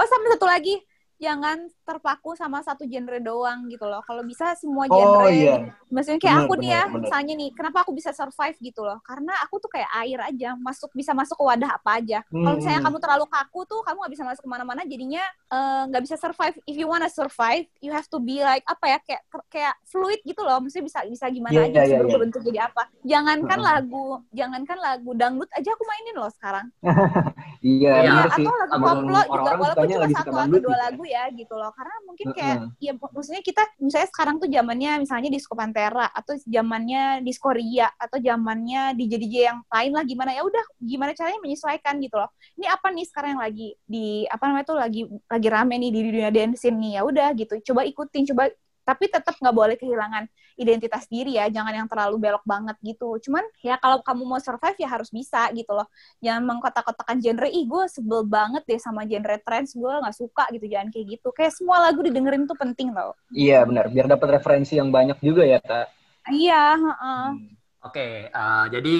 Oh 0.00 0.06
sama 0.08 0.26
satu 0.32 0.48
lagi 0.48 0.80
jangan 1.20 1.68
terpaku 1.84 2.32
sama 2.32 2.64
satu 2.64 2.88
genre 2.88 3.20
doang 3.20 3.68
gitu 3.68 3.84
loh. 3.84 4.00
Kalau 4.08 4.24
bisa 4.24 4.56
semua 4.56 4.88
oh, 4.88 4.96
genre. 4.96 5.26
Oh, 5.26 5.28
iya. 5.28 5.68
Maksudnya 5.92 6.16
kayak 6.16 6.36
bener, 6.40 6.48
aku 6.48 6.54
nih 6.56 6.70
ya, 6.72 6.82
bener. 6.88 7.00
misalnya 7.04 7.32
nih, 7.36 7.50
kenapa 7.52 7.78
aku 7.84 7.92
bisa 7.92 8.10
survive 8.16 8.56
gitu 8.56 8.80
loh? 8.80 8.98
Karena 9.04 9.36
aku 9.44 9.60
tuh 9.60 9.68
kayak 9.68 9.90
air 10.00 10.18
aja, 10.24 10.56
masuk 10.56 10.88
bisa 10.96 11.12
masuk 11.12 11.36
ke 11.36 11.44
wadah 11.44 11.76
apa 11.76 12.00
aja. 12.00 12.18
Hmm. 12.32 12.42
Kalau 12.48 12.56
misalnya 12.56 12.80
kamu 12.88 12.98
terlalu 13.04 13.26
kaku 13.28 13.60
tuh, 13.68 13.80
kamu 13.84 13.96
nggak 14.00 14.12
bisa 14.16 14.24
masuk 14.24 14.42
ke 14.48 14.50
mana-mana, 14.50 14.82
jadinya 14.88 15.24
eh, 15.52 15.82
nggak 15.92 16.00
uh, 16.00 16.06
bisa 16.08 16.16
survive. 16.16 16.56
If 16.64 16.76
you 16.80 16.88
wanna 16.88 17.12
survive, 17.12 17.68
you 17.84 17.92
have 17.92 18.08
to 18.08 18.18
be 18.18 18.40
like 18.40 18.64
apa 18.64 18.96
ya, 18.96 18.98
kayak 19.04 19.22
kayak 19.52 19.74
fluid 19.84 20.24
gitu 20.24 20.40
loh. 20.40 20.56
Maksudnya 20.64 20.88
bisa 20.88 20.98
bisa 21.04 21.26
gimana 21.28 21.52
yeah, 21.52 21.68
aja, 21.68 21.80
yeah, 21.84 21.84
bisa 21.84 21.94
yeah, 22.00 22.08
yeah. 22.08 22.22
bentuk 22.24 22.40
jadi 22.48 22.60
apa. 22.64 22.82
Jangankan 23.04 23.60
uh 23.60 23.68
lagu, 23.70 24.18
jangankan 24.34 24.78
lagu 24.82 25.10
dangdut 25.14 25.50
aja 25.52 25.70
aku 25.76 25.84
mainin 25.84 26.16
loh 26.16 26.32
sekarang. 26.32 26.66
iya, 27.60 28.08
yeah, 28.08 28.24
yeah. 28.24 28.34
atau 28.40 28.52
lagu 28.56 28.72
koplo 28.80 29.20
juga, 29.28 29.52
walaupun 29.58 29.86
cuma 29.90 30.08
satu 30.16 30.30
atau 30.32 30.58
dua 30.58 30.76
lagu 30.80 31.02
ya 31.10 31.26
gitu 31.34 31.54
loh. 31.58 31.74
Karena 31.74 31.96
mungkin 32.06 32.28
kayak 32.30 32.56
uh 32.62 32.64
-uh. 32.70 32.70
ya 32.78 32.92
maksudnya 32.94 33.42
kita 33.42 33.62
misalnya 33.82 34.08
sekarang 34.14 34.36
tuh 34.38 34.46
zamannya 34.46 34.90
misalnya 35.02 35.30
disco 35.34 35.58
Pantera 35.58 36.06
atau 36.14 36.38
zamannya 36.38 37.26
disco 37.26 37.50
Ria 37.50 37.90
atau 37.98 38.22
zamannya 38.22 38.94
DJ 38.94 39.12
DJ 39.18 39.34
yang 39.50 39.58
lain 39.66 39.90
lah 39.90 40.04
gimana 40.06 40.30
ya 40.30 40.46
udah 40.46 40.64
gimana 40.78 41.10
caranya 41.18 41.42
menyesuaikan 41.42 41.98
gitu 41.98 42.14
loh. 42.14 42.30
Ini 42.54 42.66
apa 42.70 42.86
nih 42.94 43.04
sekarang 43.10 43.30
yang 43.34 43.42
lagi 43.42 43.68
di 43.82 44.24
apa 44.30 44.44
namanya 44.46 44.66
tuh 44.70 44.78
lagi 44.78 45.02
lagi 45.26 45.48
rame 45.50 45.74
nih 45.82 45.90
di 45.90 46.00
dunia 46.06 46.30
dancing 46.30 46.76
nih 46.78 46.92
ya 46.96 47.02
udah 47.02 47.28
gitu. 47.34 47.54
Coba 47.74 47.82
ikutin, 47.82 48.30
coba 48.30 48.48
tapi 48.90 49.06
tetap 49.06 49.38
nggak 49.38 49.54
boleh 49.54 49.76
kehilangan 49.78 50.26
identitas 50.58 51.06
diri 51.06 51.38
ya 51.38 51.46
jangan 51.46 51.70
yang 51.70 51.86
terlalu 51.86 52.18
belok 52.18 52.42
banget 52.42 52.74
gitu. 52.82 53.22
Cuman 53.22 53.46
ya 53.62 53.78
kalau 53.78 54.02
kamu 54.02 54.26
mau 54.26 54.42
survive 54.42 54.74
ya 54.82 54.90
harus 54.90 55.14
bisa 55.14 55.46
gitu 55.54 55.70
loh. 55.70 55.86
Jangan 56.18 56.42
mengkotak-kotakan 56.42 57.22
genre 57.22 57.46
ih 57.46 57.64
gue 57.70 57.84
sebel 57.86 58.26
banget 58.26 58.66
deh 58.66 58.82
sama 58.82 59.06
genre 59.06 59.38
trends 59.46 59.78
gue 59.78 59.92
nggak 60.02 60.16
suka 60.18 60.50
gitu 60.50 60.66
jangan 60.66 60.90
kayak 60.90 61.06
gitu. 61.14 61.28
Kayak 61.30 61.52
semua 61.54 61.86
lagu 61.86 62.02
didengerin 62.02 62.50
tuh 62.50 62.58
penting 62.58 62.90
loh 62.90 63.14
iya 63.30 63.62
benar. 63.62 63.86
Biar 63.86 64.10
dapat 64.10 64.42
referensi 64.42 64.74
yang 64.74 64.90
banyak 64.90 65.22
juga 65.22 65.46
ya 65.46 65.62
kak. 65.62 65.86
Iya 66.34 66.64
uh 66.74 66.90
-uh. 66.90 66.94
hmm. 66.98 67.86
oke 67.86 67.94
okay, 67.94 68.28
uh, 68.34 68.66
jadi 68.68 68.94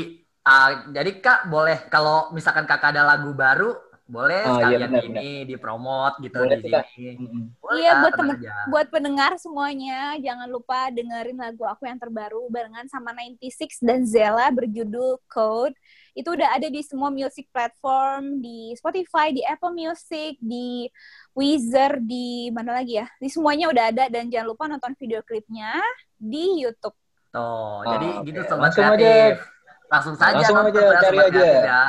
uh, 0.47 0.71
jadi 0.95 1.11
kak 1.19 1.41
boleh 1.51 1.91
kalau 1.91 2.31
misalkan 2.31 2.65
kakak 2.65 2.95
ada 2.95 3.03
lagu 3.05 3.35
baru 3.35 3.90
boleh 4.11 4.43
oh, 4.43 4.55
sekalian 4.59 4.81
iya, 4.83 4.89
benar, 4.91 5.05
ini 5.07 5.15
benar. 5.15 5.49
dipromot 5.55 6.13
gitu 6.19 6.39
boleh, 6.43 6.59
di 6.59 6.73
sini. 6.91 7.47
iya 7.79 7.93
buat 8.03 8.15
temen, 8.19 8.37
buat 8.67 8.87
pendengar 8.91 9.33
semuanya 9.39 10.19
jangan 10.19 10.51
lupa 10.51 10.91
dengerin 10.91 11.39
lagu 11.39 11.63
aku 11.63 11.87
yang 11.87 11.95
terbaru 11.95 12.43
barengan 12.51 12.91
sama 12.91 13.15
96 13.15 13.87
dan 13.87 14.03
Zella 14.03 14.51
berjudul 14.51 15.23
Code. 15.31 15.79
Itu 16.11 16.35
udah 16.35 16.59
ada 16.59 16.67
di 16.67 16.83
semua 16.83 17.07
music 17.15 17.47
platform, 17.55 18.43
di 18.43 18.75
Spotify, 18.75 19.31
di 19.31 19.47
Apple 19.47 19.71
Music, 19.71 20.43
di 20.43 20.91
Weezer, 21.39 22.03
di 22.03 22.51
mana 22.51 22.83
lagi 22.83 22.99
ya? 22.99 23.07
Di 23.23 23.31
semuanya 23.31 23.71
udah 23.71 23.95
ada 23.95 24.05
dan 24.11 24.27
jangan 24.27 24.51
lupa 24.51 24.67
nonton 24.67 24.99
video 24.99 25.23
klipnya 25.23 25.79
di 26.19 26.67
YouTube. 26.67 26.99
Tuh, 27.31 27.39
oh, 27.39 27.87
jadi 27.87 28.09
okay. 28.11 28.27
gitu 28.27 28.41
sobat 28.51 28.75
Langsung 28.75 28.85
kreatif. 28.91 29.39
Aja 29.39 29.59
langsung 29.91 30.15
saja 30.15 30.39
langsung 30.39 30.57
aja 30.71 30.83
cari 31.03 31.19
aja 31.19 31.43
ya. 31.43 31.83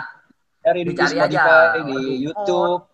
Cari 0.62 0.80
di 0.86 0.94
cari 0.94 1.18
aja 1.18 1.46
di 1.82 2.22
YouTube 2.22 2.92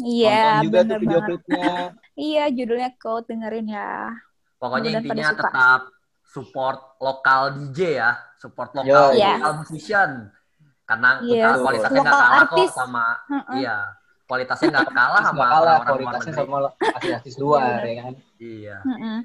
Iya, 0.00 0.64
juga 0.64 0.78
tuh 0.88 0.96
video 1.00 1.20
klipnya. 1.20 1.72
iya, 2.28 2.44
judulnya 2.48 2.90
Code 2.96 3.26
dengerin 3.28 3.68
ya. 3.68 4.08
Pokoknya 4.56 5.04
intinya 5.04 5.36
tetap 5.36 5.80
support 6.24 6.96
lokal 7.00 7.52
DJ 7.60 8.00
ya, 8.00 8.10
support 8.40 8.72
lokal 8.72 9.12
yeah. 9.12 9.36
lokal 9.36 9.52
musician. 9.64 10.32
Karena 10.86 11.20
yeah. 11.26 11.58
kualitasnya 11.58 12.00
nggak 12.00 12.14
kalah 12.14 12.30
artis. 12.46 12.70
kok 12.70 12.78
sama 12.78 13.06
uh 13.26 13.34
-uh. 13.36 13.56
iya, 13.58 13.76
kualitasnya 14.24 14.68
nggak 14.70 14.90
kalah 14.94 15.22
sama 15.26 15.44
orang-orang 15.44 15.82
kualitasnya 15.84 16.32
sama 16.32 16.56
artis-artis 16.80 17.34
luar 17.36 17.82
ya 17.84 17.94
kan. 18.00 18.14
Iya. 18.40 18.76
Uh 18.80 18.90
-uh. 18.96 19.18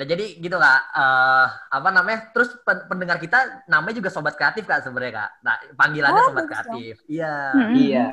Nah 0.00 0.08
jadi 0.08 0.40
gitu 0.40 0.56
kak, 0.56 0.80
uh, 0.96 1.46
apa 1.76 1.88
namanya? 1.92 2.32
Terus 2.32 2.56
pendengar 2.64 3.20
kita 3.20 3.68
namanya 3.68 4.00
juga 4.00 4.08
sobat 4.08 4.32
kreatif 4.32 4.64
kak 4.64 4.80
sebenarnya 4.80 5.28
kak. 5.28 5.30
Nah 5.44 5.54
panggilannya 5.76 6.22
oh, 6.24 6.26
sobat 6.32 6.48
kreatif. 6.48 7.04
Iya. 7.04 7.36
Hmm. 7.52 7.76
Iya. 7.76 8.06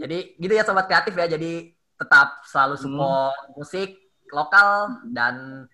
Jadi 0.00 0.18
gitu 0.40 0.52
ya 0.56 0.64
sobat 0.64 0.88
kreatif 0.88 1.12
ya. 1.12 1.28
Jadi 1.28 1.68
tetap 2.00 2.40
selalu 2.48 2.80
support 2.80 3.36
hmm. 3.36 3.52
musik 3.60 3.90
lokal 4.32 5.04
dan 5.12 5.68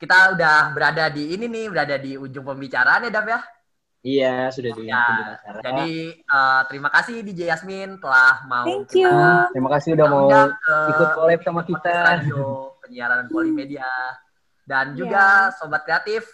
kita 0.00 0.40
udah 0.40 0.72
berada 0.72 1.12
di 1.12 1.36
ini 1.36 1.52
nih, 1.52 1.68
berada 1.68 2.00
di 2.00 2.16
ujung 2.16 2.48
pembicaraan 2.48 3.04
ya 3.04 3.12
Dav 3.12 3.28
ya. 3.28 3.40
Iya, 4.02 4.50
sudah 4.50 4.72
di 4.74 4.90
ya, 4.90 5.38
Jadi 5.62 6.16
uh, 6.26 6.66
terima 6.66 6.90
kasih 6.90 7.22
DJ 7.22 7.54
Yasmin 7.54 8.02
telah 8.02 8.42
mau 8.50 8.66
Thank 8.66 8.98
you. 8.98 9.14
terima 9.54 9.70
kasih 9.78 9.94
udah 9.94 10.06
mau 10.08 10.26
ikut 10.90 11.08
collab 11.12 11.40
sama 11.44 11.62
kita. 11.62 11.94
Radio 12.08 12.72
penyiaran 12.82 13.28
Polimedia. 13.28 13.86
Dan 14.72 14.86
iya. 14.92 14.96
juga 14.96 15.24
yeah. 15.52 15.52
sobat 15.60 15.84
kreatif 15.84 16.24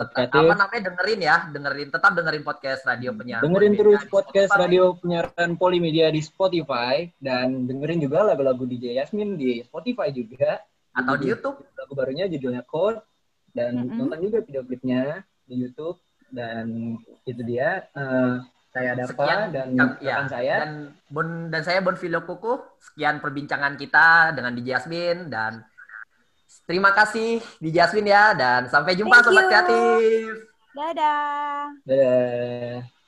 Kreatif. 0.00 0.32
apa 0.32 0.54
namanya 0.56 0.82
dengerin 0.88 1.20
ya, 1.20 1.36
dengerin 1.52 1.88
tetap 1.92 2.16
dengerin 2.16 2.40
podcast 2.40 2.88
radio 2.88 3.12
penyiaran. 3.12 3.44
Dengerin 3.44 3.74
terus 3.76 4.00
podcast 4.08 4.48
Spotify. 4.48 4.64
radio 4.64 4.84
penyiaran 4.96 5.50
Polimedia 5.60 6.08
di 6.08 6.24
Spotify 6.24 7.04
dan 7.20 7.68
dengerin 7.68 8.00
juga 8.00 8.24
lagu-lagu 8.24 8.64
DJ 8.64 8.96
Yasmin 8.96 9.36
di 9.36 9.60
Spotify 9.60 10.08
juga 10.08 10.56
atau 10.96 11.20
di 11.20 11.28
YouTube. 11.28 11.60
Lagu 11.76 11.92
barunya 11.92 12.24
judulnya 12.32 12.64
Code 12.64 13.04
dan 13.52 13.76
mm 13.76 13.84
-hmm. 13.92 13.96
nonton 14.00 14.18
juga 14.24 14.38
video 14.40 14.64
klipnya 14.64 15.20
di 15.44 15.54
YouTube 15.60 16.00
dan 16.32 16.96
itu 17.28 17.42
dia 17.44 17.84
uh, 17.92 18.40
saya 18.72 18.94
Dava 18.96 19.50
dan 19.52 19.68
ya, 20.00 20.24
saya 20.30 20.54
dan 20.64 20.72
Bon 21.12 21.50
dan 21.52 21.60
saya 21.60 21.84
Bon 21.84 21.98
Filo 21.98 22.24
Kuku. 22.24 22.56
Sekian 22.80 23.20
perbincangan 23.20 23.76
kita 23.76 24.32
dengan 24.32 24.56
DJ 24.56 24.80
Yasmin 24.80 25.28
dan 25.28 25.60
Terima 26.70 26.94
kasih 26.94 27.42
di 27.58 27.74
Jasmine 27.74 28.14
ya 28.14 28.30
dan 28.30 28.70
sampai 28.70 28.94
jumpa 28.94 29.18
Thank 29.18 29.26
sobat 29.26 29.42
you. 29.42 29.50
kreatif. 29.50 30.30
Dadah. 30.70 31.74
Dadah. 31.82 32.99